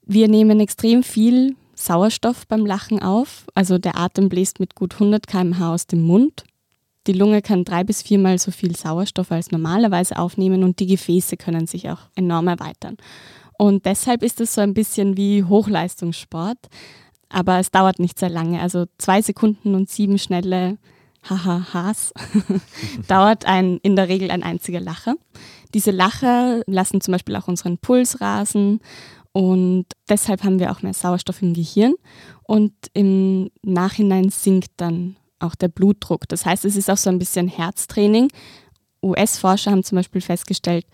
Wir 0.07 0.29
nehmen 0.29 0.61
extrem 0.61 1.03
viel 1.03 1.57
Sauerstoff 1.81 2.47
beim 2.47 2.67
Lachen 2.67 3.03
auf. 3.03 3.47
Also 3.55 3.79
der 3.79 3.97
Atem 3.99 4.29
bläst 4.29 4.61
mit 4.61 4.75
gut 4.75 4.95
100 4.95 5.27
km/h 5.27 5.73
aus 5.73 5.87
dem 5.87 6.03
Mund 6.03 6.45
die 7.07 7.13
Lunge 7.13 7.43
kann 7.43 7.65
drei 7.65 7.83
bis 7.83 8.03
viermal 8.03 8.39
so 8.39 8.51
viel 8.51 8.77
Sauerstoff 8.77 9.33
als 9.33 9.51
normalerweise 9.51 10.19
aufnehmen 10.19 10.63
und 10.63 10.79
die 10.81 10.87
Gefäße 10.87 11.37
können 11.37 11.67
sich 11.67 11.91
auch 11.91 12.01
enorm 12.15 12.49
erweitern. 12.49 12.97
Und 13.59 13.87
deshalb 13.87 14.23
ist 14.23 14.41
es 14.41 14.55
so 14.55 14.61
ein 14.61 14.75
bisschen 14.75 15.17
wie 15.17 15.45
Hochleistungssport, 15.45 16.59
aber 17.29 17.59
es 17.59 17.71
dauert 17.71 17.99
nicht 17.99 18.19
sehr 18.19 18.29
lange. 18.29 18.61
Also 18.61 18.87
zwei 18.99 19.23
Sekunden 19.23 19.75
und 19.75 19.89
sieben 19.89 20.19
schnelle 20.19 20.79
Haha-Has 21.29 22.13
dauert 23.09 23.45
ein, 23.45 23.79
in 23.83 23.97
der 23.97 24.09
Regel 24.09 24.31
ein 24.31 24.43
einziger 24.43 24.81
Lacher. 24.81 25.17
Diese 25.75 25.91
Lacher 25.91 26.63
lassen 26.67 27.01
zum 27.01 27.13
Beispiel 27.13 27.37
auch 27.37 27.49
unseren 27.49 27.79
Puls 27.79 28.21
rasen 28.21 28.81
und 29.33 29.87
deshalb 30.09 30.43
haben 30.43 30.59
wir 30.59 30.73
auch 30.73 30.83
mehr 30.83 30.95
Sauerstoff 30.95 31.43
im 31.43 31.55
Gehirn 31.55 31.95
und 32.43 32.73
im 32.95 33.51
Nachhinein 33.63 34.31
sinkt 34.31 34.73
dann 34.77 35.17
auch 35.39 35.55
der 35.55 35.69
Blutdruck. 35.69 36.29
Das 36.29 36.45
heißt, 36.45 36.65
es 36.65 36.77
ist 36.77 36.91
auch 36.91 36.97
so 36.97 37.11
ein 37.11 37.19
bisschen 37.19 37.49
Herztraining. 37.49 38.29
US-Forscher 39.03 39.71
haben 39.71 39.85
zum 39.85 39.97
Beispiel 39.97 40.21
festgestellt, 40.21 40.85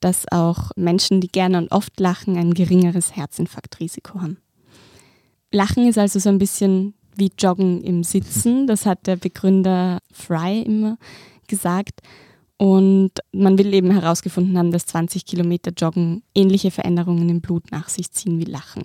dass 0.00 0.30
auch 0.32 0.70
Menschen, 0.74 1.20
die 1.20 1.28
gerne 1.28 1.58
und 1.58 1.70
oft 1.70 1.98
lachen, 2.00 2.36
ein 2.36 2.54
geringeres 2.54 3.14
Herzinfarktrisiko 3.14 4.20
haben. 4.20 4.38
Lachen 5.52 5.86
ist 5.86 5.98
also 5.98 6.18
so 6.18 6.30
ein 6.30 6.38
bisschen 6.38 6.94
wie 7.14 7.30
Joggen 7.38 7.82
im 7.82 8.02
Sitzen. 8.04 8.66
Das 8.66 8.86
hat 8.86 9.06
der 9.06 9.16
Begründer 9.16 9.98
Fry 10.10 10.62
immer 10.62 10.96
gesagt. 11.46 12.00
Und 12.62 13.10
man 13.32 13.58
will 13.58 13.74
eben 13.74 13.90
herausgefunden 13.90 14.56
haben, 14.56 14.70
dass 14.70 14.86
20 14.86 15.26
Kilometer 15.26 15.72
Joggen 15.76 16.22
ähnliche 16.32 16.70
Veränderungen 16.70 17.28
im 17.28 17.40
Blut 17.40 17.72
nach 17.72 17.88
sich 17.88 18.12
ziehen 18.12 18.38
wie 18.38 18.44
Lachen. 18.44 18.84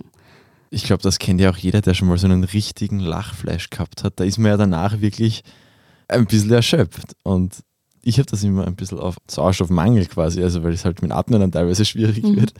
Ich 0.70 0.82
glaube, 0.82 1.04
das 1.04 1.20
kennt 1.20 1.40
ja 1.40 1.48
auch 1.48 1.56
jeder, 1.56 1.80
der 1.80 1.94
schon 1.94 2.08
mal 2.08 2.18
so 2.18 2.26
einen 2.26 2.42
richtigen 2.42 2.98
Lachfleisch 2.98 3.70
gehabt 3.70 4.02
hat. 4.02 4.14
Da 4.18 4.24
ist 4.24 4.36
man 4.36 4.50
ja 4.50 4.56
danach 4.56 5.00
wirklich 5.00 5.44
ein 6.08 6.26
bisschen 6.26 6.50
erschöpft. 6.50 7.14
Und 7.22 7.58
ich 8.02 8.18
habe 8.18 8.28
das 8.28 8.42
immer 8.42 8.66
ein 8.66 8.74
bisschen 8.74 8.98
auf 8.98 9.16
Sauerstoffmangel 9.30 10.06
quasi, 10.06 10.42
also 10.42 10.64
weil 10.64 10.72
es 10.72 10.84
halt 10.84 11.00
mit 11.00 11.12
Atmen 11.12 11.38
dann 11.38 11.52
teilweise 11.52 11.84
schwierig 11.84 12.24
mhm. 12.24 12.34
wird, 12.34 12.54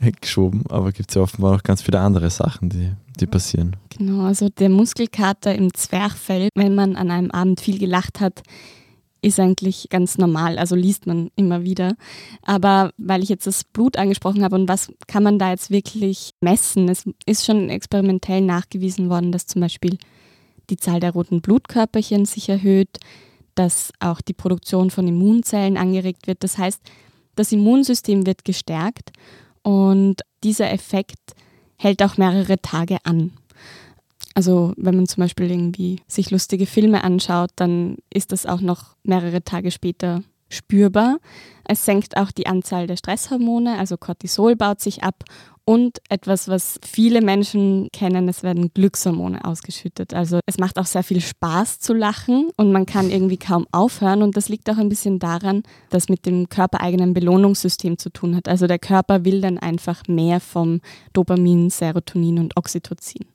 geschoben. 0.20 0.62
Aber 0.68 0.92
gibt 0.92 1.10
es 1.10 1.16
ja 1.16 1.22
offenbar 1.22 1.56
auch 1.56 1.64
ganz 1.64 1.82
viele 1.82 1.98
andere 1.98 2.30
Sachen, 2.30 2.68
die, 2.68 2.92
die 3.18 3.26
passieren. 3.26 3.74
Genau, 3.88 4.22
also 4.24 4.48
der 4.48 4.68
Muskelkater 4.68 5.52
im 5.52 5.74
Zwerchfell, 5.74 6.48
wenn 6.54 6.76
man 6.76 6.94
an 6.94 7.10
einem 7.10 7.32
Abend 7.32 7.60
viel 7.60 7.80
gelacht 7.80 8.20
hat, 8.20 8.44
ist 9.22 9.38
eigentlich 9.38 9.88
ganz 9.90 10.18
normal, 10.18 10.58
also 10.58 10.74
liest 10.74 11.06
man 11.06 11.30
immer 11.36 11.62
wieder. 11.62 11.94
Aber 12.42 12.92
weil 12.96 13.22
ich 13.22 13.28
jetzt 13.28 13.46
das 13.46 13.64
Blut 13.64 13.96
angesprochen 13.96 14.42
habe 14.44 14.56
und 14.56 14.68
was 14.68 14.92
kann 15.06 15.22
man 15.22 15.38
da 15.38 15.50
jetzt 15.50 15.70
wirklich 15.70 16.34
messen? 16.40 16.88
Es 16.88 17.04
ist 17.26 17.44
schon 17.44 17.68
experimentell 17.68 18.40
nachgewiesen 18.40 19.10
worden, 19.10 19.32
dass 19.32 19.46
zum 19.46 19.60
Beispiel 19.60 19.98
die 20.70 20.76
Zahl 20.76 21.00
der 21.00 21.12
roten 21.12 21.40
Blutkörperchen 21.40 22.24
sich 22.24 22.48
erhöht, 22.48 22.98
dass 23.54 23.92
auch 23.98 24.20
die 24.20 24.32
Produktion 24.32 24.90
von 24.90 25.06
Immunzellen 25.06 25.76
angeregt 25.76 26.26
wird. 26.26 26.42
Das 26.44 26.56
heißt, 26.56 26.80
das 27.34 27.52
Immunsystem 27.52 28.26
wird 28.26 28.44
gestärkt 28.44 29.10
und 29.62 30.22
dieser 30.42 30.70
Effekt 30.70 31.34
hält 31.76 32.02
auch 32.02 32.16
mehrere 32.16 32.60
Tage 32.60 32.98
an. 33.04 33.32
Also 34.34 34.72
wenn 34.76 34.96
man 34.96 35.06
zum 35.06 35.22
Beispiel 35.22 35.50
irgendwie 35.50 36.00
sich 36.06 36.30
lustige 36.30 36.66
Filme 36.66 37.02
anschaut, 37.02 37.50
dann 37.56 37.96
ist 38.12 38.32
das 38.32 38.46
auch 38.46 38.60
noch 38.60 38.96
mehrere 39.02 39.42
Tage 39.42 39.70
später 39.70 40.22
spürbar. 40.48 41.18
Es 41.64 41.84
senkt 41.84 42.16
auch 42.16 42.30
die 42.30 42.46
Anzahl 42.46 42.86
der 42.86 42.96
Stresshormone, 42.96 43.78
also 43.78 43.96
Cortisol 43.96 44.56
baut 44.56 44.80
sich 44.80 45.02
ab 45.02 45.24
und 45.64 45.98
etwas, 46.08 46.48
was 46.48 46.80
viele 46.84 47.20
Menschen 47.20 47.88
kennen, 47.92 48.28
es 48.28 48.42
werden 48.42 48.72
Glückshormone 48.74 49.44
ausgeschüttet. 49.44 50.14
Also 50.14 50.40
es 50.46 50.58
macht 50.58 50.78
auch 50.78 50.86
sehr 50.86 51.04
viel 51.04 51.20
Spaß 51.20 51.78
zu 51.78 51.94
lachen 51.94 52.50
und 52.56 52.72
man 52.72 52.86
kann 52.86 53.10
irgendwie 53.10 53.36
kaum 53.36 53.66
aufhören 53.70 54.22
und 54.22 54.36
das 54.36 54.48
liegt 54.48 54.68
auch 54.68 54.78
ein 54.78 54.88
bisschen 54.88 55.20
daran, 55.20 55.62
dass 55.90 56.08
mit 56.08 56.26
dem 56.26 56.48
körpereigenen 56.48 57.14
Belohnungssystem 57.14 57.98
zu 57.98 58.10
tun 58.10 58.34
hat. 58.34 58.48
Also 58.48 58.66
der 58.66 58.80
Körper 58.80 59.24
will 59.24 59.40
dann 59.40 59.58
einfach 59.58 60.02
mehr 60.08 60.40
vom 60.40 60.80
Dopamin, 61.12 61.70
Serotonin 61.70 62.40
und 62.40 62.56
Oxytocin. 62.56 63.26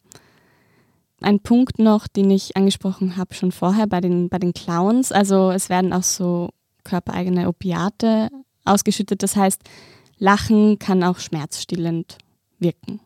Ein 1.25 1.39
Punkt 1.39 1.79
noch, 1.79 2.07
den 2.07 2.29
ich 2.29 2.55
angesprochen 2.55 3.17
habe 3.17 3.33
schon 3.33 3.51
vorher 3.51 3.87
bei 3.87 3.99
den, 3.99 4.29
bei 4.29 4.37
den 4.37 4.53
Clowns. 4.53 5.11
Also 5.11 5.49
es 5.49 5.69
werden 5.69 5.91
auch 5.91 6.03
so 6.03 6.49
körpereigene 6.83 7.47
Opiate 7.47 8.29
ausgeschüttet. 8.63 9.23
Das 9.23 9.35
heißt, 9.35 9.61
Lachen 10.17 10.79
kann 10.79 11.03
auch 11.03 11.19
schmerzstillend 11.19 12.19
wirken. 12.59 13.01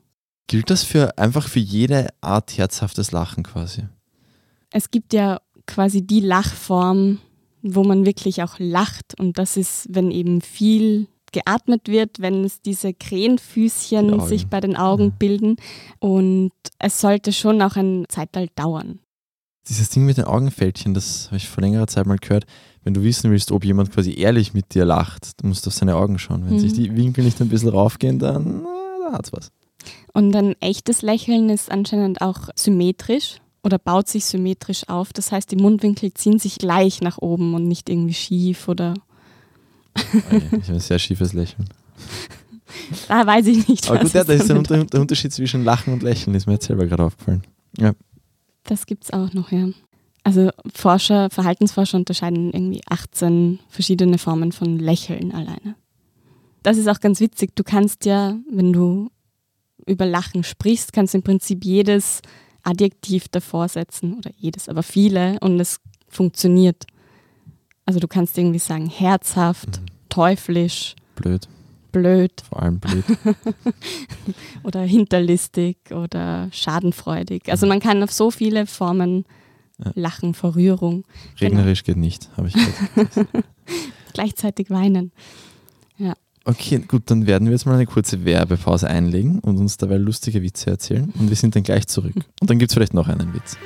Gilt 0.48 0.70
das 0.70 0.84
für 0.84 1.18
einfach 1.18 1.48
für 1.48 1.60
jede 1.60 2.10
Art 2.22 2.58
herzhaftes 2.58 3.12
Lachen 3.12 3.44
quasi? 3.44 3.84
Es 4.72 4.92
gibt 4.92 5.14
ja 5.14 5.40
quasi 5.66 6.06
die 6.06 6.22
Lachform, 6.22 7.20
wo 7.62 7.84
man 7.84 8.06
wirklich 8.06 8.44
auch 8.44 8.56
lacht. 8.58 9.18
Und 9.20 9.38
das 9.38 9.58
ist, 9.58 9.88
wenn 9.90 10.12
eben 10.12 10.42
viel 10.42 11.08
geatmet 11.32 11.88
wird, 11.88 12.20
wenn 12.20 12.44
es 12.44 12.62
diese 12.62 12.94
Krähenfüßchen 12.94 14.20
sich 14.22 14.48
bei 14.48 14.60
den 14.60 14.76
Augen 14.76 15.06
ja. 15.06 15.14
bilden. 15.18 15.56
Und 16.00 16.52
es 16.80 17.00
sollte 17.00 17.32
schon 17.34 17.62
auch 17.62 17.76
ein 17.76 18.06
Zeitalter 18.10 18.52
dauern. 18.56 19.00
Dieses 19.68 19.90
Ding 19.90 20.06
mit 20.06 20.18
den 20.18 20.26
Augenfältchen, 20.26 20.94
das 20.94 21.28
habe 21.28 21.38
ich 21.38 21.48
vor 21.48 21.62
längerer 21.62 21.88
Zeit 21.88 22.06
mal 22.06 22.18
gehört. 22.18 22.46
Wenn 22.84 22.94
du 22.94 23.04
wissen 23.04 23.30
willst, 23.30 23.52
ob 23.52 23.66
jemand 23.66 23.92
quasi 23.92 24.18
ehrlich 24.18 24.54
mit 24.54 24.74
dir 24.74 24.86
lacht, 24.86 25.42
du 25.42 25.48
musst 25.48 25.68
auf 25.68 25.74
seine 25.74 25.96
Augen 25.96 26.18
schauen. 26.18 26.46
Wenn 26.46 26.54
mhm. 26.54 26.60
sich 26.60 26.74
die 26.74 26.96
Winkel 26.96 27.24
nicht 27.24 27.40
ein 27.42 27.50
bisschen 27.50 27.70
raufgehen, 27.70 28.20
dann 28.20 28.66
da 29.10 29.18
hat's 29.18 29.34
was. 29.34 29.52
Und 30.14 30.36
ein 30.36 30.56
echtes 30.62 31.02
Lächeln 31.02 31.50
ist 31.50 31.72
anscheinend 31.72 32.22
auch 32.22 32.50
symmetrisch 32.56 33.40
oder 33.64 33.78
baut 33.78 34.08
sich 34.08 34.26
symmetrisch 34.26 34.88
auf. 34.88 35.14
Das 35.14 35.32
heißt, 35.32 35.52
die 35.52 35.56
Mundwinkel 35.56 36.14
ziehen 36.14 36.40
sich 36.40 36.58
gleich 36.58 37.02
nach 37.02 37.18
oben 37.20 37.54
und 37.54 37.68
nicht 37.68 37.90
irgendwie 37.90 38.14
schief 38.14 38.68
oder. 38.68 38.94
Ich 40.14 40.50
habe 40.52 40.74
ein 40.74 40.80
sehr 40.80 41.00
schiefes 41.00 41.34
Lächeln. 41.34 41.68
Da 43.08 43.26
weiß 43.26 43.48
ich 43.48 43.68
nicht. 43.68 43.90
Aber 43.90 44.00
gut, 44.00 44.14
ja, 44.14 44.24
da 44.24 44.34
ist 44.34 44.50
der, 44.50 44.62
der, 44.62 45.02
Unterschied 45.02 45.34
zwischen 45.34 45.64
Lachen 45.64 45.94
und 45.94 46.04
Lächeln, 46.04 46.36
ist 46.36 46.48
mir 46.48 46.54
jetzt 46.54 46.68
selber 46.68 46.86
gerade 46.86 47.04
aufgefallen. 47.04 47.44
Ja. 47.78 47.94
Das 48.64 48.86
gibt 48.86 49.06
es 49.06 49.14
auch 49.14 49.34
noch, 49.34 49.52
ja. 49.52 49.70
Also 50.24 50.52
Forscher, 50.74 51.30
Verhaltensforscher 51.30 51.98
unterscheiden 51.98 52.52
irgendwie 52.52 52.82
18 52.88 53.60
verschiedene 53.70 54.18
Formen 54.18 54.52
von 54.52 54.78
Lächeln 54.78 55.32
alleine. 55.32 55.76
Das 56.62 56.78
ist 56.78 56.88
auch 56.88 57.00
ganz 57.00 57.20
witzig. 57.20 57.56
Du 57.56 57.64
kannst 57.64 58.06
ja, 58.06 58.38
wenn 58.52 58.74
du 58.74 59.10
über 59.86 60.06
Lachen 60.06 60.44
sprichst, 60.44 60.94
kannst 60.94 61.14
du 61.14 61.20
im 61.20 61.24
Prinzip 61.24 61.64
jedes 61.64 62.22
Adjektiv 62.64 63.30
davor 63.30 63.70
setzen 63.70 64.18
oder 64.18 64.32
jedes, 64.36 64.68
aber 64.68 64.84
viele 64.84 65.40
und 65.40 65.60
es 65.60 65.80
funktioniert. 66.10 66.86
Also 67.90 68.00
du 68.00 68.08
kannst 68.08 68.38
irgendwie 68.38 68.60
sagen 68.60 68.86
herzhaft, 68.86 69.82
mhm. 69.82 69.86
teuflisch, 70.10 70.96
blöd. 71.16 71.48
Blöd. 71.92 72.32
Vor 72.48 72.62
allem 72.62 72.80
blöd. 72.80 73.04
oder 74.64 74.82
hinterlistig 74.82 75.78
oder 75.90 76.50
schadenfreudig. 76.52 77.50
Also 77.50 77.66
man 77.66 77.80
kann 77.80 78.04
auf 78.04 78.12
so 78.12 78.30
viele 78.30 78.68
Formen 78.68 79.26
ja. 79.84 79.92
lachen 79.96 80.36
vor 80.36 80.56
Rührung. 80.56 81.04
Regnerisch 81.42 81.84
genau. 81.84 81.96
geht 81.96 82.02
nicht, 82.02 82.30
habe 82.38 82.50
ich 82.50 82.54
gehört. 82.54 83.28
Gleichzeitig 84.14 84.70
weinen. 84.70 85.12
Okay, 86.46 86.80
gut, 86.88 87.04
dann 87.08 87.26
werden 87.26 87.46
wir 87.46 87.54
jetzt 87.54 87.66
mal 87.66 87.74
eine 87.74 87.86
kurze 87.86 88.24
Werbepause 88.24 88.88
einlegen 88.88 89.40
und 89.40 89.58
uns 89.58 89.78
dabei 89.78 89.98
lustige 89.98 90.42
Witze 90.44 90.70
erzählen. 90.70 91.12
Und 91.20 91.30
wir 91.30 91.36
sind 91.36 91.56
dann 91.56 91.64
gleich 91.64 91.88
zurück. 91.88 92.16
Und 92.40 92.50
dann 92.50 92.60
gibt 92.60 92.72
es 92.72 92.76
vielleicht 92.76 92.94
noch 92.94 93.08
einen 93.08 93.34
Witz. 93.34 93.58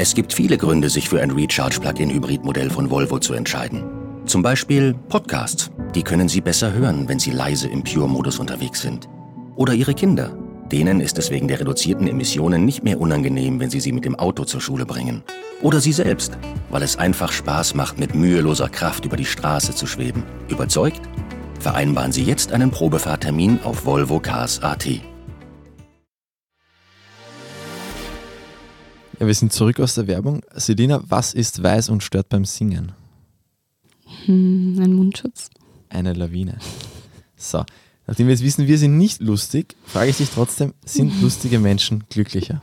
Es 0.00 0.14
gibt 0.14 0.32
viele 0.32 0.56
Gründe, 0.56 0.88
sich 0.88 1.08
für 1.08 1.20
ein 1.20 1.32
Recharge-Plug-in-Hybrid-Modell 1.32 2.70
von 2.70 2.88
Volvo 2.88 3.18
zu 3.18 3.34
entscheiden. 3.34 3.82
Zum 4.26 4.42
Beispiel 4.42 4.94
Podcasts. 4.94 5.72
Die 5.92 6.04
können 6.04 6.28
Sie 6.28 6.40
besser 6.40 6.72
hören, 6.72 7.08
wenn 7.08 7.18
Sie 7.18 7.32
leise 7.32 7.66
im 7.66 7.82
Pure-Modus 7.82 8.38
unterwegs 8.38 8.80
sind. 8.80 9.08
Oder 9.56 9.74
Ihre 9.74 9.94
Kinder. 9.94 10.38
Denen 10.70 11.00
ist 11.00 11.18
es 11.18 11.30
wegen 11.30 11.48
der 11.48 11.58
reduzierten 11.58 12.06
Emissionen 12.06 12.64
nicht 12.64 12.84
mehr 12.84 13.00
unangenehm, 13.00 13.58
wenn 13.58 13.70
Sie 13.70 13.80
sie 13.80 13.90
mit 13.90 14.04
dem 14.04 14.14
Auto 14.14 14.44
zur 14.44 14.60
Schule 14.60 14.86
bringen. 14.86 15.24
Oder 15.62 15.80
Sie 15.80 15.92
selbst, 15.92 16.38
weil 16.70 16.84
es 16.84 16.96
einfach 16.96 17.32
Spaß 17.32 17.74
macht, 17.74 17.98
mit 17.98 18.14
müheloser 18.14 18.68
Kraft 18.68 19.04
über 19.04 19.16
die 19.16 19.24
Straße 19.24 19.74
zu 19.74 19.88
schweben. 19.88 20.22
Überzeugt? 20.48 21.00
Vereinbaren 21.58 22.12
Sie 22.12 22.22
jetzt 22.22 22.52
einen 22.52 22.70
Probefahrtermin 22.70 23.58
auf 23.64 23.84
Volvo 23.84 24.20
Cars 24.20 24.62
AT. 24.62 24.86
Ja, 29.18 29.26
wir 29.26 29.34
sind 29.34 29.52
zurück 29.52 29.80
aus 29.80 29.94
der 29.94 30.06
Werbung. 30.06 30.42
Selina, 30.54 31.02
was 31.08 31.34
ist 31.34 31.62
weiß 31.62 31.88
und 31.88 32.02
stört 32.02 32.28
beim 32.28 32.44
Singen? 32.44 32.92
Hm, 34.26 34.78
ein 34.80 34.92
Mundschutz. 34.92 35.50
Eine 35.88 36.12
Lawine. 36.12 36.58
So, 37.36 37.64
Nachdem 38.08 38.26
wir 38.26 38.32
jetzt 38.32 38.42
wissen, 38.42 38.66
wir 38.66 38.78
sind 38.78 38.96
nicht 38.96 39.20
lustig, 39.20 39.76
frage 39.84 40.08
ich 40.08 40.16
dich 40.16 40.30
trotzdem, 40.30 40.72
sind 40.82 41.12
lustige 41.22 41.58
Menschen 41.58 42.04
glücklicher? 42.08 42.62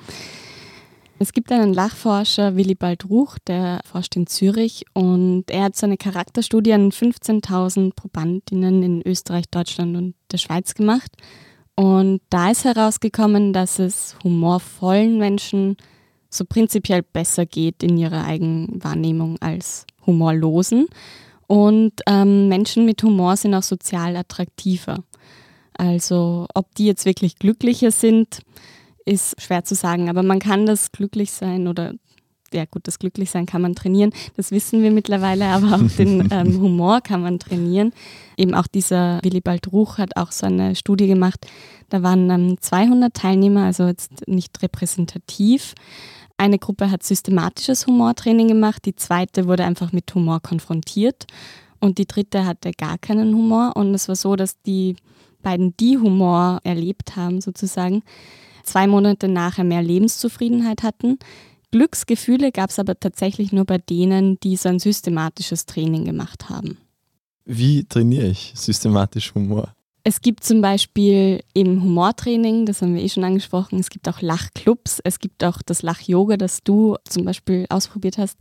Es 1.20 1.34
gibt 1.34 1.52
einen 1.52 1.72
Lachforscher, 1.72 2.56
Willibald 2.56 3.08
Ruch, 3.08 3.38
der 3.46 3.80
forscht 3.86 4.15
in 4.15 4.26
Zürich 4.26 4.86
und 4.94 5.44
er 5.50 5.65
hat 5.65 5.76
seine 5.76 5.98
Charakterstudie 5.98 6.74
an 6.74 6.89
15.000 6.89 7.94
Probandinnen 7.96 8.82
in 8.82 9.02
Österreich, 9.04 9.46
Deutschland 9.52 9.96
und 9.96 10.15
der 10.32 10.39
Schweiz 10.39 10.74
gemacht. 10.74 11.12
Und 11.76 12.22
da 12.32 12.50
ist 12.50 12.65
herausgekommen, 12.65 13.54
dass 13.54 13.78
es 13.78 14.15
humorvollen 14.24 15.20
Menschen 15.20 15.78
so 16.36 16.45
prinzipiell 16.45 17.02
besser 17.02 17.45
geht 17.45 17.84
in 17.84 17.98
ihrer 17.98 18.26
Eigenwahrnehmung 18.26 19.38
als 19.41 19.86
humorlosen. 20.06 20.88
Und 21.48 21.93
ähm, 22.08 22.48
Menschen 22.48 22.86
mit 22.86 23.02
Humor 23.04 23.38
sind 23.38 23.54
auch 23.54 23.63
sozial 23.63 24.15
attraktiver. 24.15 25.04
Also 25.78 26.48
ob 26.54 26.74
die 26.76 26.86
jetzt 26.86 27.06
wirklich 27.06 27.38
glücklicher 27.38 27.91
sind, 27.91 28.41
ist 29.06 29.39
schwer 29.41 29.63
zu 29.63 29.76
sagen. 29.76 30.10
Aber 30.10 30.24
man 30.24 30.39
kann 30.39 30.65
das 30.65 30.91
glücklich 30.91 31.32
sein 31.32 31.67
oder 31.67 31.93
ja 32.54 32.65
gut, 32.65 32.88
das 32.88 33.00
Glücklichsein 33.00 33.45
kann 33.45 33.62
man 33.62 33.76
trainieren, 33.76 34.12
das 34.38 34.52
wissen 34.52 34.82
wir 34.82 34.91
mittlerweile, 34.91 35.45
aber 35.48 35.76
auch 35.76 35.98
den 35.98 36.28
ähm, 36.32 36.62
Humor 36.62 37.02
kann 37.02 37.21
man 37.21 37.39
trainieren. 37.39 37.91
Eben 38.38 38.54
auch 38.54 38.67
dieser 38.67 39.19
Willibald 39.24 39.71
Ruch 39.71 39.98
hat 39.98 40.15
auch 40.15 40.32
so 40.32 40.45
eine 40.45 40.76
Studie 40.76 41.08
gemacht, 41.08 41.45
da 41.89 42.02
waren 42.02 42.30
ähm, 42.30 42.58
200 42.60 43.13
Teilnehmer, 43.13 43.65
also 43.65 43.88
jetzt 43.88 44.28
nicht 44.28 44.62
repräsentativ. 44.62 45.76
Eine 46.38 46.60
Gruppe 46.60 46.91
hat 46.91 47.04
systematisches 47.04 47.88
Humortraining 47.88 48.50
gemacht, 48.50 48.86
die 48.86 48.95
zweite 48.95 49.48
wurde 49.48 49.63
einfach 49.63 49.91
mit 49.93 50.13
Humor 50.13 50.41
konfrontiert 50.41 51.26
und 51.80 51.98
die 51.98 52.06
dritte 52.06 52.45
hatte 52.45 52.71
gar 52.71 52.98
keinen 52.98 53.34
Humor 53.34 53.74
und 53.76 53.93
es 53.93 54.08
war 54.08 54.15
so, 54.15 54.36
dass 54.36 54.62
die 54.63 54.95
beiden, 55.41 55.76
die 55.78 55.98
Humor 55.98 56.60
erlebt 56.63 57.15
haben, 57.15 57.39
sozusagen, 57.39 58.04
zwei 58.63 58.88
Monate 58.88 59.28
nachher 59.28 59.63
mehr 59.63 59.84
Lebenszufriedenheit 59.84 60.84
hatten. 60.84 61.19
Glücksgefühle 61.71 62.52
gab 62.52 62.69
es 62.69 62.80
aber 62.80 63.00
tatsächlich 63.00 63.52
nur 63.52 63.65
bei 63.65 63.78
denen, 63.78 64.39
die 64.41 64.58
so 64.58 64.69
ein 64.69 64.80
systematisches 64.80 65.65
Training 65.65 66.06
gemacht 66.06 66.50
haben. 66.50 66.78
Wie 67.45 67.86
trainiere 67.86 68.28
ich 68.28 68.54
systematisch 68.56 69.34
Humor? 69.36 69.76
Es 70.08 70.22
gibt 70.22 70.44
zum 70.44 70.62
Beispiel 70.62 71.41
eben 71.56 71.82
Humortraining, 71.82 72.68
das 72.68 72.84
haben 72.84 72.94
wir 72.94 73.02
eh 73.02 73.10
schon 73.10 73.24
angesprochen. 73.24 73.80
Es 73.80 73.89
gibt 73.89 74.08
auch 74.08 74.22
Lachclubs, 74.22 75.00
es 75.04 75.18
gibt 75.18 75.44
auch 75.44 75.63
das 75.65 75.82
Lach-Yoga, 75.82 76.38
das 76.38 76.62
du 76.63 76.96
zum 77.10 77.26
Beispiel 77.26 77.65
ausprobiert 77.70 78.20
hast. 78.20 78.38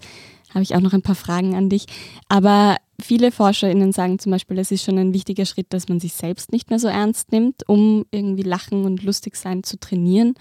Habe 0.51 0.63
ich 0.63 0.77
auch 0.77 0.81
noch 0.81 0.93
ein 0.93 1.01
paar 1.01 1.15
Fragen 1.15 1.55
an 1.55 1.71
dich. 1.71 1.87
Aber 2.29 2.77
viele 3.01 3.33
ForscherInnen 3.33 3.93
sagen 3.93 4.19
zum 4.19 4.33
Beispiel, 4.33 4.59
es 4.59 4.73
ist 4.73 4.85
schon 4.85 4.99
ein 4.99 5.15
wichtiger 5.15 5.47
Schritt, 5.47 5.69
dass 5.71 5.89
man 5.89 6.01
sich 6.01 6.13
selbst 6.13 6.53
nicht 6.53 6.69
mehr 6.69 6.79
so 6.79 6.89
ernst 6.89 7.33
nimmt, 7.33 7.67
um 7.67 8.05
irgendwie 8.11 8.43
Lachen 8.43 8.85
und 8.85 9.03
lustig 9.03 9.35
sein 9.35 9.63
zu 9.63 9.79
trainieren. 9.79 10.35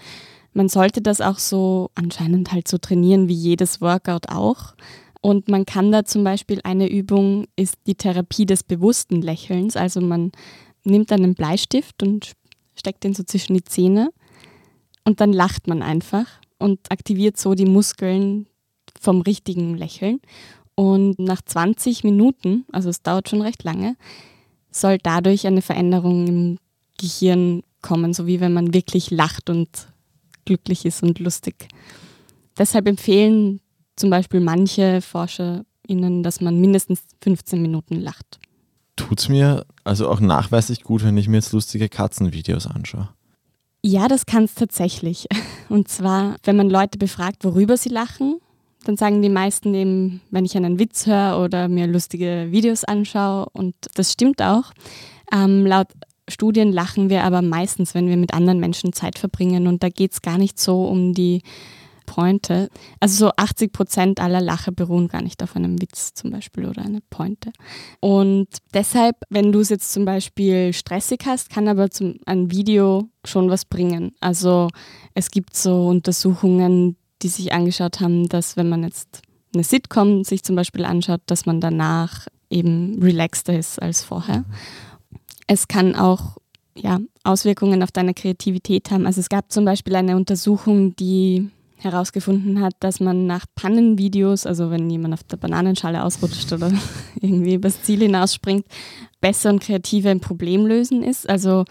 Man 0.52 0.68
sollte 0.68 1.00
das 1.00 1.22
auch 1.22 1.38
so 1.38 1.90
anscheinend 1.94 2.52
halt 2.52 2.68
so 2.68 2.76
trainieren 2.76 3.28
wie 3.28 3.34
jedes 3.34 3.80
Workout 3.80 4.28
auch. 4.28 4.74
Und 5.22 5.48
man 5.48 5.64
kann 5.64 5.90
da 5.90 6.04
zum 6.04 6.22
Beispiel 6.22 6.60
eine 6.64 6.86
Übung 6.86 7.46
ist 7.56 7.76
die 7.86 7.94
Therapie 7.94 8.44
des 8.44 8.62
bewussten 8.62 9.22
Lächelns. 9.22 9.74
Also 9.74 10.02
man 10.02 10.30
nimmt 10.84 11.12
einen 11.12 11.34
Bleistift 11.34 12.02
und 12.02 12.32
steckt 12.76 13.04
den 13.04 13.14
so 13.14 13.22
zwischen 13.22 13.54
die 13.54 13.64
Zähne 13.64 14.10
und 15.04 15.20
dann 15.20 15.32
lacht 15.32 15.66
man 15.66 15.82
einfach 15.82 16.26
und 16.58 16.90
aktiviert 16.90 17.36
so 17.36 17.54
die 17.54 17.66
Muskeln 17.66 18.46
vom 19.00 19.20
richtigen 19.20 19.76
Lächeln. 19.76 20.20
Und 20.74 21.18
nach 21.18 21.42
20 21.42 22.04
Minuten, 22.04 22.64
also 22.72 22.88
es 22.88 23.02
dauert 23.02 23.28
schon 23.28 23.42
recht 23.42 23.62
lange, 23.62 23.96
soll 24.70 24.98
dadurch 24.98 25.46
eine 25.46 25.62
Veränderung 25.62 26.26
im 26.26 26.58
Gehirn 26.98 27.62
kommen, 27.80 28.12
so 28.12 28.26
wie 28.26 28.40
wenn 28.40 28.52
man 28.52 28.74
wirklich 28.74 29.10
lacht 29.10 29.50
und 29.50 29.68
glücklich 30.44 30.84
ist 30.84 31.02
und 31.02 31.18
lustig. 31.20 31.68
Deshalb 32.58 32.88
empfehlen 32.88 33.60
zum 33.96 34.10
Beispiel 34.10 34.40
manche 34.40 35.00
ForscherInnen, 35.00 36.22
dass 36.22 36.40
man 36.40 36.60
mindestens 36.60 37.02
15 37.22 37.60
Minuten 37.62 38.00
lacht. 38.00 38.40
Tut 38.96 39.20
es 39.20 39.28
mir 39.28 39.66
also 39.82 40.08
auch 40.08 40.20
nachweislich 40.20 40.82
gut, 40.82 41.04
wenn 41.04 41.16
ich 41.16 41.28
mir 41.28 41.36
jetzt 41.36 41.52
lustige 41.52 41.88
Katzenvideos 41.88 42.66
anschaue? 42.66 43.08
Ja, 43.82 44.08
das 44.08 44.24
kann 44.26 44.44
es 44.44 44.54
tatsächlich. 44.54 45.26
Und 45.68 45.88
zwar, 45.88 46.36
wenn 46.44 46.56
man 46.56 46.70
Leute 46.70 46.98
befragt, 46.98 47.44
worüber 47.44 47.76
sie 47.76 47.90
lachen, 47.90 48.40
dann 48.84 48.96
sagen 48.96 49.22
die 49.22 49.28
meisten 49.28 49.74
eben, 49.74 50.20
wenn 50.30 50.44
ich 50.44 50.56
einen 50.56 50.78
Witz 50.78 51.06
höre 51.06 51.42
oder 51.42 51.68
mir 51.68 51.86
lustige 51.86 52.48
Videos 52.50 52.84
anschaue. 52.84 53.48
Und 53.52 53.74
das 53.94 54.12
stimmt 54.12 54.42
auch. 54.42 54.72
Ähm, 55.32 55.66
laut 55.66 55.88
Studien 56.28 56.72
lachen 56.72 57.10
wir 57.10 57.24
aber 57.24 57.42
meistens, 57.42 57.94
wenn 57.94 58.08
wir 58.08 58.16
mit 58.16 58.32
anderen 58.32 58.60
Menschen 58.60 58.92
Zeit 58.92 59.18
verbringen. 59.18 59.66
Und 59.66 59.82
da 59.82 59.88
geht 59.88 60.12
es 60.12 60.22
gar 60.22 60.38
nicht 60.38 60.58
so 60.58 60.84
um 60.86 61.12
die 61.12 61.42
Pointe. 62.06 62.68
Also 63.00 63.26
so 63.26 63.32
80 63.36 63.72
Prozent 63.72 64.20
aller 64.20 64.40
Lacher 64.40 64.72
beruhen 64.72 65.08
gar 65.08 65.22
nicht 65.22 65.42
auf 65.42 65.56
einem 65.56 65.80
Witz 65.80 66.14
zum 66.14 66.30
Beispiel 66.30 66.66
oder 66.66 66.82
einer 66.82 67.00
Pointe. 67.10 67.52
Und 68.00 68.48
deshalb, 68.72 69.16
wenn 69.30 69.52
du 69.52 69.60
es 69.60 69.68
jetzt 69.68 69.92
zum 69.92 70.04
Beispiel 70.04 70.72
stressig 70.72 71.20
hast, 71.26 71.50
kann 71.50 71.68
aber 71.68 71.90
zum, 71.90 72.16
ein 72.26 72.50
Video 72.50 73.08
schon 73.24 73.50
was 73.50 73.64
bringen. 73.64 74.12
Also 74.20 74.68
es 75.14 75.30
gibt 75.30 75.56
so 75.56 75.88
Untersuchungen, 75.88 76.96
die 77.22 77.28
sich 77.28 77.52
angeschaut 77.52 78.00
haben, 78.00 78.28
dass 78.28 78.56
wenn 78.56 78.68
man 78.68 78.82
jetzt 78.82 79.22
eine 79.54 79.64
Sitcom 79.64 80.24
sich 80.24 80.42
zum 80.42 80.56
Beispiel 80.56 80.84
anschaut, 80.84 81.22
dass 81.26 81.46
man 81.46 81.60
danach 81.60 82.26
eben 82.50 83.02
relaxter 83.02 83.56
ist 83.58 83.80
als 83.80 84.02
vorher. 84.02 84.44
Es 85.46 85.68
kann 85.68 85.94
auch 85.94 86.38
ja, 86.76 87.00
Auswirkungen 87.22 87.82
auf 87.82 87.92
deine 87.92 88.14
Kreativität 88.14 88.90
haben. 88.90 89.06
Also 89.06 89.20
es 89.20 89.28
gab 89.28 89.52
zum 89.52 89.64
Beispiel 89.64 89.94
eine 89.96 90.16
Untersuchung, 90.16 90.96
die 90.96 91.50
herausgefunden 91.84 92.60
hat, 92.60 92.74
dass 92.80 93.00
man 93.00 93.26
nach 93.26 93.46
Pannenvideos, 93.54 94.46
also 94.46 94.70
wenn 94.70 94.90
jemand 94.90 95.14
auf 95.14 95.24
der 95.24 95.36
Bananenschale 95.36 96.02
ausrutscht 96.02 96.52
oder 96.52 96.72
irgendwie 97.20 97.54
übers 97.54 97.82
Ziel 97.82 98.00
hinausspringt, 98.00 98.66
besser 99.20 99.50
und 99.50 99.62
kreativer 99.62 100.10
im 100.10 100.20
Problemlösen 100.20 101.02
ist. 101.02 101.28
Also 101.28 101.64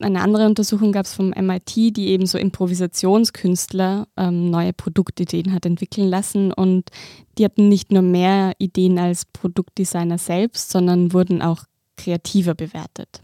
eine 0.00 0.20
andere 0.20 0.46
Untersuchung 0.46 0.92
gab 0.92 1.06
es 1.06 1.14
vom 1.14 1.30
MIT, 1.30 1.96
die 1.96 2.08
eben 2.08 2.26
so 2.26 2.38
Improvisationskünstler 2.38 4.08
ähm, 4.16 4.50
neue 4.50 4.72
Produktideen 4.72 5.52
hat 5.52 5.64
entwickeln 5.64 6.08
lassen 6.08 6.52
und 6.52 6.90
die 7.38 7.44
hatten 7.44 7.68
nicht 7.68 7.92
nur 7.92 8.02
mehr 8.02 8.52
Ideen 8.58 8.98
als 8.98 9.24
Produktdesigner 9.24 10.18
selbst, 10.18 10.70
sondern 10.70 11.12
wurden 11.12 11.40
auch 11.40 11.64
kreativer 11.96 12.54
bewertet. 12.54 13.22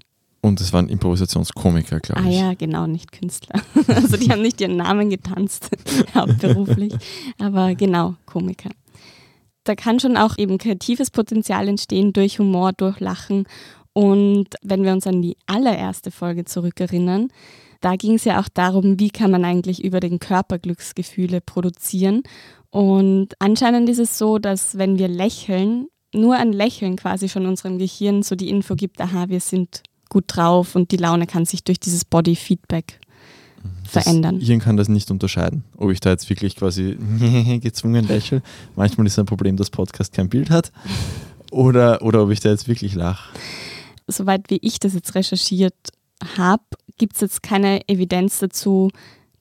Und 0.49 0.61
es 0.61 0.73
waren 0.73 0.89
Improvisationskomiker, 0.89 2.01
glaube 2.01 2.23
ich. 2.23 2.27
Ah 2.27 2.49
ja, 2.49 2.55
genau, 2.55 2.87
nicht 2.87 3.13
Künstler. 3.13 3.61
Also 3.87 4.17
die 4.17 4.31
haben 4.31 4.43
nicht 4.43 4.61
ihren 4.61 4.77
Namen 4.77 5.11
getanzt, 5.11 5.71
hauptberuflich, 6.15 6.95
aber 7.39 7.75
genau, 7.75 8.17
Komiker. 8.27 8.71
Da 9.65 9.75
kann 9.75 10.01
schon 10.01 10.17
auch 10.17 10.39
eben 10.39 10.59
kreatives 10.59 11.11
Potenzial 11.11 11.69
entstehen 11.69 12.13
durch 12.13 12.39
Humor, 12.39 12.73
durch 12.73 13.01
Lachen. 13.01 13.45
Und 13.93 14.49
wenn 14.63 14.85
wir 14.85 14.93
uns 14.93 15.07
an 15.07 15.21
die 15.21 15.37
allererste 15.47 16.11
Folge 16.11 16.45
zurückerinnern, 16.45 17.29
da 17.81 17.97
ging 17.97 18.15
es 18.15 18.25
ja 18.25 18.41
auch 18.41 18.49
darum, 18.49 18.99
wie 18.99 19.11
kann 19.11 19.31
man 19.31 19.45
eigentlich 19.45 19.85
über 19.85 20.01
den 20.01 20.19
Körper 20.19 20.59
Glücksgefühle 20.59 21.41
produzieren. 21.41 22.23
Und 22.71 23.35
anscheinend 23.39 23.89
ist 23.89 23.99
es 23.99 24.19
so, 24.19 24.39
dass 24.39 24.79
wenn 24.79 24.99
wir 24.99 25.09
lächeln, 25.09 25.89
nur 26.15 26.37
ein 26.37 26.53
Lächeln 26.53 26.97
quasi 26.97 27.29
schon 27.29 27.47
unserem 27.47 27.79
Gehirn 27.79 28.23
so 28.23 28.35
die 28.35 28.49
Info 28.49 28.75
gibt, 28.75 29.01
aha, 29.01 29.29
wir 29.29 29.41
sind 29.41 29.83
gut 30.09 30.25
drauf 30.29 30.75
und 30.75 30.91
die 30.91 30.97
Laune 30.97 31.27
kann 31.27 31.45
sich 31.45 31.65
durch 31.65 31.81
dieses 31.81 32.05
Body-Feedback 32.05 33.01
verändern. 33.85 34.39
Das 34.39 34.49
Hirn 34.49 34.61
kann 34.61 34.77
das 34.77 34.89
nicht 34.89 35.11
unterscheiden, 35.11 35.65
ob 35.77 35.91
ich 35.91 36.01
da 36.01 36.11
jetzt 36.11 36.29
wirklich 36.31 36.57
quasi 36.57 36.97
gezwungen 37.63 38.07
lächle. 38.07 38.43
Manchmal 38.77 39.07
ist 39.07 39.19
ein 39.19 39.27
Problem, 39.27 39.57
dass 39.57 39.71
Podcast 39.71 40.13
kein 40.13 40.29
Bild 40.29 40.51
hat 40.51 40.73
oder, 41.51 42.03
oder 42.03 42.23
ob 42.23 42.31
ich 42.31 42.41
da 42.41 42.51
jetzt 42.51 42.69
wirklich 42.69 42.95
lache. 42.95 43.33
Soweit 44.07 44.51
wie 44.51 44.59
ich 44.63 44.79
das 44.79 44.95
jetzt 44.95 45.15
recherchiert 45.15 45.75
habe, 46.37 46.63
gibt 46.97 47.15
es 47.15 47.21
jetzt 47.21 47.43
keine 47.43 47.87
Evidenz 47.89 48.39
dazu, 48.39 48.91